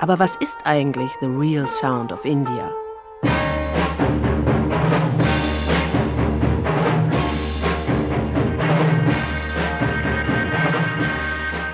Aber 0.00 0.18
was 0.18 0.34
ist 0.36 0.56
eigentlich 0.64 1.12
the 1.20 1.26
real 1.26 1.66
sound 1.66 2.10
of 2.10 2.24
India? 2.24 2.70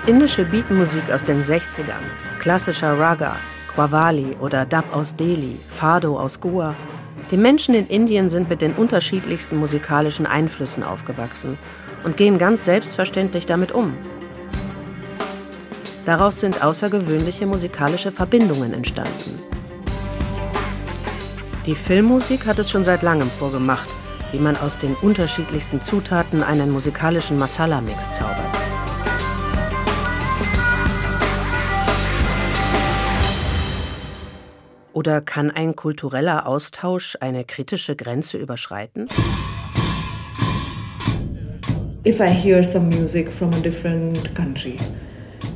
Indische 0.07 0.43
Beatmusik 0.43 1.09
aus 1.09 1.23
den 1.23 1.41
60ern, 1.41 2.03
klassischer 2.39 2.99
Raga, 2.99 3.37
Qawwali 3.73 4.35
oder 4.41 4.65
Dub 4.65 4.93
aus 4.93 5.15
Delhi, 5.15 5.57
Fado 5.69 6.19
aus 6.19 6.41
Goa 6.41 6.75
die 7.31 7.37
Menschen 7.37 7.73
in 7.73 7.87
Indien 7.87 8.29
sind 8.29 8.49
mit 8.49 8.61
den 8.61 8.73
unterschiedlichsten 8.73 9.57
musikalischen 9.57 10.25
Einflüssen 10.25 10.83
aufgewachsen 10.83 11.57
und 12.03 12.17
gehen 12.17 12.37
ganz 12.37 12.65
selbstverständlich 12.65 13.45
damit 13.45 13.71
um. 13.71 13.97
Daraus 16.05 16.39
sind 16.39 16.63
außergewöhnliche 16.63 17.47
musikalische 17.47 18.11
Verbindungen 18.11 18.73
entstanden. 18.73 19.39
Die 21.65 21.73
Filmmusik 21.73 22.45
hat 22.45 22.59
es 22.59 22.69
schon 22.69 22.83
seit 22.83 23.01
langem 23.01 23.29
vorgemacht, 23.31 23.89
wie 24.31 24.37
man 24.37 24.55
aus 24.55 24.77
den 24.77 24.93
unterschiedlichsten 25.01 25.81
Zutaten 25.81 26.43
einen 26.43 26.69
musikalischen 26.69 27.39
Masala-Mix 27.39 28.17
zaubert. 28.17 28.64
Oder 34.95 35.19
kann 35.19 35.51
ein 35.51 35.75
kultureller 35.75 36.47
Austausch 36.47 37.17
eine 37.19 37.43
kritische 37.43 37.97
Grenze 37.97 38.37
überschreiten? 38.37 39.09
If 42.05 42.21
I 42.21 42.29
hear 42.29 42.63
some 42.63 42.87
music 42.87 43.29
from 43.29 43.51
a 43.53 43.59
different 43.59 44.33
country 44.35 44.77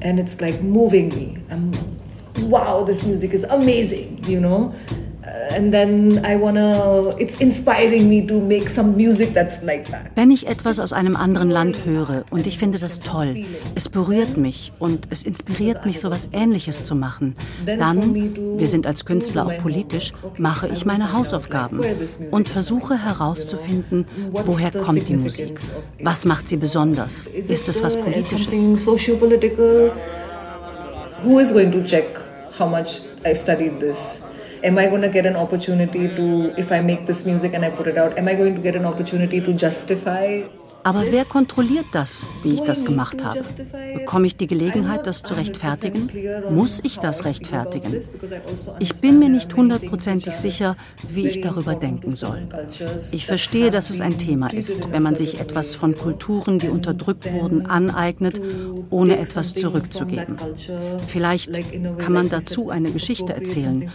and 0.02 0.20
it's 0.20 0.42
like 0.42 0.62
moving 0.62 1.08
me, 1.16 1.38
I'm 1.50 1.72
wow, 2.50 2.84
this 2.84 3.04
music 3.04 3.34
is 3.34 3.46
amazing, 3.46 4.20
you 4.28 4.42
know. 4.42 4.74
And 5.56 5.72
then 5.72 6.24
I 6.26 6.36
wanna, 6.36 7.10
it's 7.18 7.36
inspiring 7.36 8.10
me 8.10 8.26
to 8.28 8.40
make 8.40 8.70
some 8.70 8.96
music 8.96 9.34
that's 9.34 9.62
like 9.64 9.90
that. 9.92 10.12
Wenn 10.16 10.32
ich 10.32 10.48
etwas 10.48 10.80
aus 10.80 10.94
einem 10.94 11.16
anderen 11.16 11.50
Land 11.50 11.86
höre 11.86 12.24
und 12.30 12.48
ich 12.48 12.58
finde 12.58 12.80
das 12.80 13.00
toll, 13.00 13.46
es 13.76 13.90
berührt 13.90 14.38
mich 14.38 14.72
und 14.80 15.08
es 15.10 15.24
inspiriert 15.24 15.86
mich, 15.86 16.00
so 16.00 16.08
etwas 16.08 16.30
Ähnliches 16.32 16.84
zu 16.84 16.96
machen, 16.96 17.36
dann, 17.66 18.14
wir 18.58 18.68
sind 18.68 18.88
als 18.88 19.06
Künstler 19.06 19.46
auch 19.46 19.58
politisch, 19.58 20.14
mache 20.38 20.68
ich 20.68 20.86
meine 20.86 21.14
Hausaufgaben 21.14 21.82
und 22.32 22.50
versuche 22.50 23.04
herauszufinden, 23.04 24.06
woher 24.46 24.72
kommt 24.72 25.10
die 25.10 25.18
Musik, 25.18 25.60
was 26.04 26.26
macht 26.26 26.48
sie 26.48 26.58
besonders, 26.58 27.28
ist 27.28 27.68
es 27.68 27.84
was 27.84 27.98
Politisches? 27.98 28.48
Who 31.22 31.38
is 31.40 31.52
going 31.52 31.70
to 31.74 31.84
check 31.84 32.18
how 32.58 32.66
much 32.66 33.02
I 33.26 33.36
studied 33.36 33.82
this? 33.82 34.24
Am 34.64 34.78
I 34.78 34.88
going 34.88 35.02
to 35.02 35.10
get 35.10 35.26
an 35.26 35.36
opportunity 35.36 36.08
to, 36.16 36.54
if 36.58 36.72
I 36.72 36.82
make 36.82 37.06
this 37.06 37.26
music 37.26 37.54
and 37.54 37.64
I 37.66 37.70
put 37.70 37.88
it 37.88 37.98
out, 37.98 38.18
am 38.18 38.28
I 38.28 38.34
going 38.34 38.56
to 38.56 38.62
get 38.62 38.76
an 38.76 38.86
opportunity 38.86 39.40
to 39.42 39.54
justify 39.54 40.44
Aber 40.84 41.04
wer 41.10 41.26
kontrolliert 41.26 41.88
das, 41.92 42.28
wie 42.44 42.54
ich 42.54 42.62
das 42.62 42.86
gemacht 42.86 43.24
habe? 43.24 43.40
Bekomme 43.94 44.28
ich 44.28 44.38
die 44.38 44.48
Gelegenheit, 44.48 45.06
das 45.08 45.24
zu 45.24 45.34
rechtfertigen? 45.34 46.10
Muss 46.52 46.80
ich 46.84 47.00
das 47.00 47.26
rechtfertigen? 47.26 48.00
Ich 48.80 49.00
bin 49.02 49.20
mir 49.20 49.30
nicht 49.30 49.56
hundertprozentig 49.56 50.34
sicher, 50.36 50.76
wie 51.08 51.28
ich 51.28 51.42
darüber 51.42 51.76
denken 51.76 52.12
soll. 52.12 52.48
Ich 53.12 53.26
verstehe, 53.26 53.72
dass 53.72 53.90
es 53.90 54.02
ein 54.02 54.18
Thema 54.18 54.48
ist, 54.48 54.92
wenn 54.92 55.04
man 55.04 55.16
sich 55.16 55.40
etwas 55.40 55.76
von 55.76 55.96
Kulturen, 55.96 56.60
die 56.60 56.70
unterdrückt 56.70 57.32
wurden, 57.34 57.66
aneignet, 57.66 58.42
ohne 58.90 59.20
etwas 59.20 59.54
zurückzugeben. 59.54 60.38
Vielleicht 61.08 61.52
kann 61.98 62.14
man 62.14 62.30
dazu 62.30 62.70
eine 62.70 62.92
Geschichte 62.92 63.34
erzählen 63.34 63.92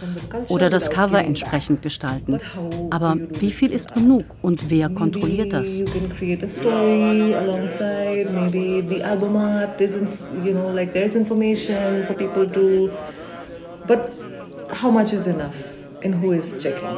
oder 0.49 0.69
das 0.69 0.89
Cover 0.89 1.23
entsprechend 1.23 1.81
gestalten. 1.81 2.39
Aber 2.89 3.17
wie 3.39 3.51
viel 3.51 3.71
ist 3.71 3.93
genug 3.93 4.25
und 4.41 4.69
wer 4.69 4.89
kontrolliert 4.89 5.53
das? 5.53 5.81
Story 6.75 7.31
alongside 7.33 8.29
maybe 8.31 8.81
the 8.81 9.01
album 9.11 9.35
art 9.37 9.79
isn't 9.79 10.11
you 10.45 10.53
know 10.53 10.67
like 10.79 10.91
there's 10.91 11.15
information 11.15 12.03
for 12.05 12.13
people 12.13 12.45
to 12.57 12.65
but 13.87 14.11
how 14.81 14.91
much 14.91 15.13
is 15.13 15.25
enough 15.27 15.59
and 16.03 16.13
who 16.15 16.33
is 16.33 16.57
checking 16.61 16.95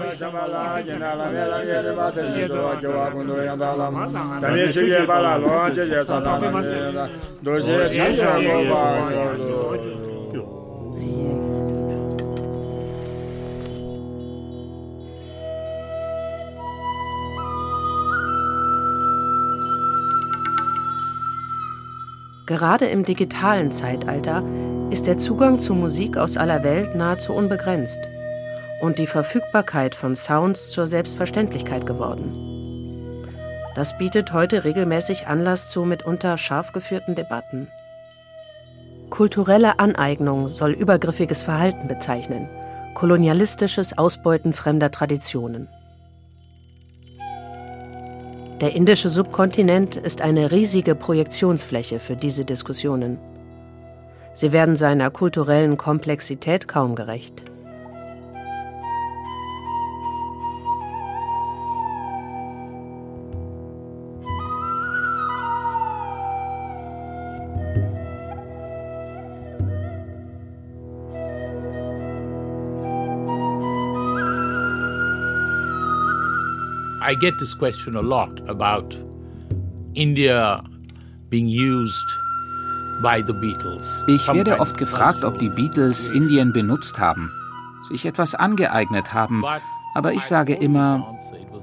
Gerade 22.47 22.85
im 22.85 23.03
digitalen 23.03 23.73
Zeitalter 23.73 24.41
ist 24.89 25.05
der 25.05 25.17
Zugang 25.17 25.59
zu 25.59 25.75
Musik 25.75 26.15
aus 26.15 26.37
aller 26.37 26.63
Welt 26.63 26.95
nahezu 26.95 27.33
unbegrenzt 27.33 27.99
und 28.81 28.99
die 28.99 29.05
Verfügbarkeit 29.05 29.95
von 29.95 30.15
Sounds 30.15 30.69
zur 30.69 30.87
Selbstverständlichkeit 30.87 31.85
geworden. 31.85 32.33
Das 33.75 33.97
bietet 33.97 34.31
heute 34.31 34.63
regelmäßig 34.63 35.27
Anlass 35.27 35.69
zu 35.69 35.83
mitunter 35.83 36.37
scharf 36.37 36.71
geführten 36.71 37.15
Debatten. 37.15 37.67
Kulturelle 39.09 39.79
Aneignung 39.79 40.47
soll 40.47 40.71
übergriffiges 40.71 41.41
Verhalten 41.41 41.89
bezeichnen, 41.89 42.47
kolonialistisches 42.93 43.97
Ausbeuten 43.97 44.53
fremder 44.53 44.89
Traditionen. 44.89 45.67
Der 48.61 48.73
indische 48.73 49.09
Subkontinent 49.09 49.97
ist 49.97 50.21
eine 50.21 50.49
riesige 50.49 50.95
Projektionsfläche 50.95 51.99
für 51.99 52.15
diese 52.15 52.43
Diskussionen. 52.43 53.19
Sie 54.33 54.51
werden 54.51 54.75
seiner 54.75 55.11
kulturellen 55.11 55.77
Komplexität 55.77 56.67
kaum 56.67 56.95
gerecht. 56.95 57.43
I 77.09 77.15
get 77.15 77.39
this 77.39 77.57
question 77.57 77.95
a 77.95 78.01
lot 78.01 78.41
about 78.49 78.93
India 79.95 80.61
being 81.29 81.47
used 81.47 82.05
by 83.01 83.21
the 83.21 83.31
Beatles. 83.31 84.03
Ich 84.07 84.27
werde 84.27 84.59
oft 84.59 84.77
gefragt, 84.77 85.23
ob 85.23 85.39
die 85.39 85.47
Beatles 85.47 86.09
Indien 86.09 86.51
benutzt 86.51 86.99
haben, 86.99 87.31
sich 87.87 88.05
etwas 88.05 88.35
angeeignet 88.35 89.13
haben, 89.13 89.45
aber 89.95 90.11
ich 90.11 90.23
sage 90.23 90.53
immer, 90.55 91.17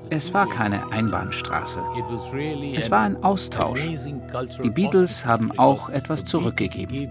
es 0.09 0.33
war 0.33 0.49
keine 0.49 0.91
Einbahnstraße. 0.91 1.81
Es 2.75 2.91
war 2.91 3.01
ein 3.01 3.23
Austausch. 3.23 3.87
Die 4.63 4.71
Beatles 4.71 5.27
haben 5.27 5.59
auch 5.59 5.91
etwas 5.91 6.25
zurückgegeben. 6.25 7.11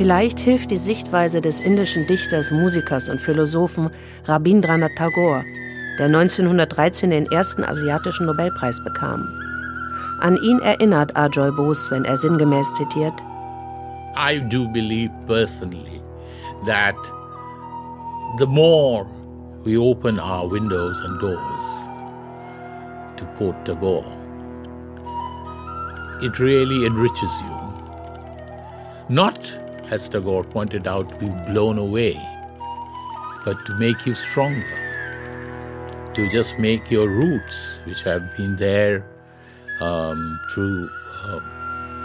Vielleicht 0.00 0.40
hilft 0.40 0.70
die 0.70 0.78
Sichtweise 0.78 1.42
des 1.42 1.60
indischen 1.60 2.06
Dichters, 2.06 2.50
Musikers 2.50 3.10
und 3.10 3.20
Philosophen 3.20 3.90
Rabindranath 4.24 4.96
Tagore, 4.96 5.44
der 5.98 6.06
1913 6.06 7.10
den 7.10 7.26
ersten 7.26 7.62
asiatischen 7.62 8.24
Nobelpreis 8.24 8.82
bekam. 8.82 9.28
An 10.22 10.38
ihn 10.38 10.58
erinnert 10.60 11.14
Ajoy 11.18 11.52
Bose, 11.52 11.90
wenn 11.90 12.06
er 12.06 12.16
sinngemäß 12.16 12.72
zitiert: 12.72 13.12
I 14.16 14.40
do 14.40 14.66
believe 14.68 15.10
personally 15.26 16.00
that 16.64 16.96
the 18.38 18.46
more 18.46 19.04
we 19.64 19.78
open 19.78 20.18
our 20.18 20.50
windows 20.50 20.98
and 21.04 21.20
doors, 21.20 21.90
to 23.18 23.26
quote 23.36 23.66
Tagore, 23.66 24.16
it 26.22 26.40
really 26.40 26.86
enriches 26.86 27.42
you. 27.42 27.54
Not 29.10 29.60
as 29.90 30.08
pointed 30.08 30.86
out, 30.86 31.18
be 31.18 31.26
blown 31.48 31.78
away, 31.78 32.14
but 33.44 33.64
to 33.66 33.74
make 33.74 34.06
you 34.06 34.14
stronger, 34.14 36.12
to 36.14 36.28
just 36.30 36.58
make 36.58 36.90
your 36.90 37.08
roots, 37.08 37.78
which 37.84 38.02
have 38.02 38.22
been 38.36 38.56
there 38.56 39.04
um, 39.80 40.40
through 40.52 40.88
uh, 41.24 41.40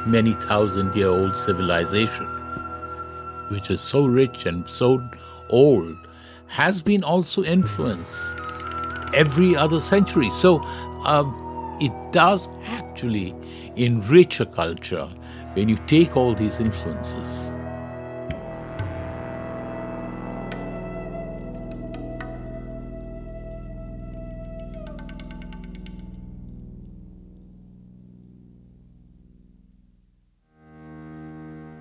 many 0.07 0.33
thousand 0.33 0.95
year 0.95 1.09
old 1.09 1.35
civilization, 1.35 2.25
which 3.49 3.69
is 3.69 3.81
so 3.81 4.05
rich 4.05 4.45
and 4.45 4.67
so 4.67 5.01
old, 5.49 5.95
has 6.47 6.81
been 6.81 7.03
also 7.03 7.43
influenced 7.43 8.31
every 9.13 9.55
other 9.55 9.79
century. 9.79 10.29
So 10.31 10.59
um, 11.05 11.77
it 11.79 11.91
does 12.11 12.47
actually 12.65 13.35
enrich 13.75 14.39
a 14.39 14.45
culture 14.45 15.07
when 15.53 15.69
you 15.69 15.77
take 15.87 16.17
all 16.17 16.33
these 16.33 16.59
influences. 16.59 17.54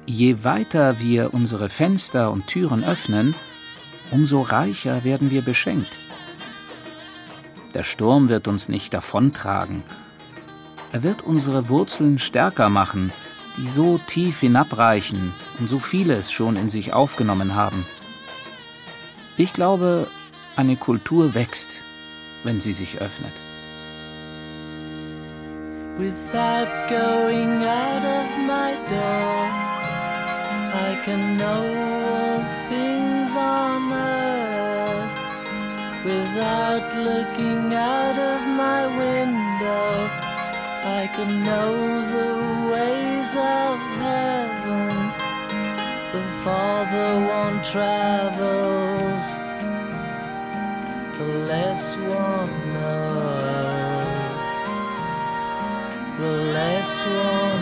Je 0.07 0.45
weiter 0.45 1.01
wir 1.01 1.33
unsere 1.33 1.69
Fenster 1.69 2.31
und 2.31 2.47
Türen 2.47 2.85
öffnen, 2.85 3.35
umso 4.11 4.43
reicher 4.43 5.03
werden 5.03 5.31
wir 5.31 5.43
beschenkt. 5.43 5.93
Der 7.73 7.85
Sturm 7.85 8.29
wird 8.29 8.47
uns 8.47 8.69
nicht 8.69 8.93
davontragen. 8.93 9.83
Er 10.93 11.03
wird 11.03 11.23
unsere 11.23 11.69
Wurzeln 11.69 12.19
stärker 12.19 12.69
machen, 12.69 13.13
die 13.57 13.67
so 13.67 13.99
tief 14.07 14.41
hinabreichen 14.41 15.33
und 15.59 15.69
so 15.69 15.79
vieles 15.79 16.31
schon 16.31 16.57
in 16.57 16.69
sich 16.69 16.93
aufgenommen 16.93 17.55
haben. 17.55 17.85
Ich 19.37 19.53
glaube, 19.53 20.07
eine 20.55 20.77
Kultur 20.77 21.35
wächst, 21.35 21.71
wenn 22.45 22.61
sie 22.61 22.73
sich 22.73 22.99
öffnet. 23.01 23.33
Without 25.97 26.69
going 26.89 27.63
out 27.63 28.05
of 28.05 28.37
my 28.47 28.75
door, 28.89 29.64
I 30.75 30.97
can 31.05 31.39
know 31.39 31.65
all 32.11 32.43
things 32.69 33.37
on 33.37 33.93
earth. 33.93 35.15
Without 36.05 36.89
looking 36.97 37.73
out 37.73 38.19
of 38.19 38.41
my 38.65 38.83
window, 39.03 39.91
I 41.01 41.09
can 41.15 41.31
know 41.49 41.73
the 42.17 42.33
ways 42.73 43.31
of 43.37 43.79
heaven. 44.03 44.91
The 46.13 46.23
farther 46.43 47.13
one 47.39 47.63
travels, 47.63 49.25
the 51.19 51.31
less 51.53 51.97
one 51.99 52.55
knows. 52.75 53.15
The 56.19 56.33
less 56.57 57.05
one 57.07 57.54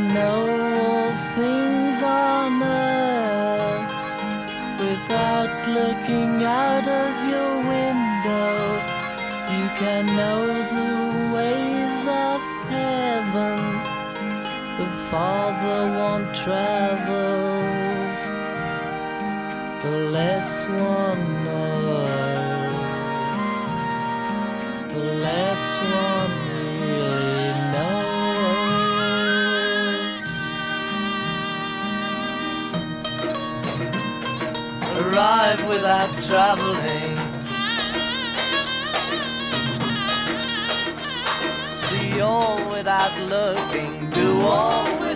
know 0.00 0.40
all 0.84 1.12
things 1.12 2.02
on 2.02 2.62
earth. 2.62 3.92
Without 4.80 5.66
looking 5.66 6.44
out 6.44 6.86
of 6.86 7.12
your 7.32 7.54
window, 7.74 8.56
you 9.56 9.66
can 9.82 10.06
know 10.18 10.46
the 10.76 10.92
ways 11.34 12.00
of 12.06 12.40
heaven. 12.74 13.58
The 14.78 14.88
farther 15.10 15.82
one 16.08 16.24
travels, 16.32 18.20
the 19.82 19.96
less 20.16 20.66
one 20.66 21.44
knows. 21.44 21.47
Arrive 35.48 35.68
without 35.68 36.12
traveling. 36.28 37.16
See 41.74 42.20
all 42.20 42.58
without 42.70 43.18
looking. 43.30 44.10
Do 44.10 44.40
all 44.42 45.07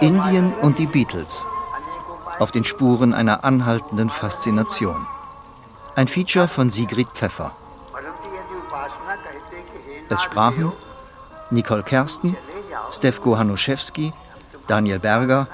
Indien 0.00 0.54
und 0.54 0.78
die 0.78 0.86
Beatles. 0.86 1.46
Auf 2.38 2.52
den 2.52 2.64
Spuren 2.64 3.12
einer 3.12 3.44
anhaltenden 3.44 4.08
Faszination. 4.08 5.06
Ein 5.94 6.08
Feature 6.08 6.48
von 6.48 6.70
Sigrid 6.70 7.08
Pfeffer. 7.08 7.52
Es 10.08 10.22
sprachen 10.22 10.72
Nicole 11.50 11.82
Kersten, 11.82 12.34
Stefko 12.90 13.36
Hanuszewski, 13.36 14.12
Daniel 14.66 14.98
Berger, 14.98 15.46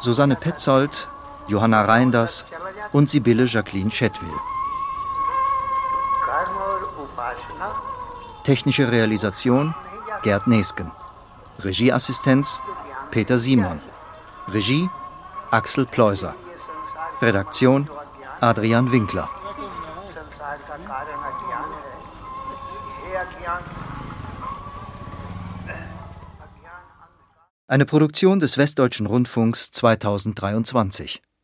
Susanne 0.00 0.36
Petzold, 0.36 1.08
Johanna 1.48 1.84
Reinders 1.84 2.46
und 2.92 3.10
Sibylle 3.10 3.44
Jacqueline 3.44 3.90
Chetwil. 3.90 4.32
Technische 8.44 8.90
Realisation 8.90 9.74
Gerd 10.22 10.46
Nesken. 10.46 10.90
Regieassistenz 11.58 12.60
Peter 13.14 13.38
Simon. 13.38 13.78
Regie 14.48 14.90
Axel 15.52 15.86
Pleuser. 15.86 16.34
Redaktion 17.22 17.88
Adrian 18.40 18.90
Winkler. 18.90 19.30
Eine 27.68 27.86
Produktion 27.86 28.40
des 28.40 28.58
Westdeutschen 28.58 29.06
Rundfunks 29.06 29.70
2023. 29.70 31.22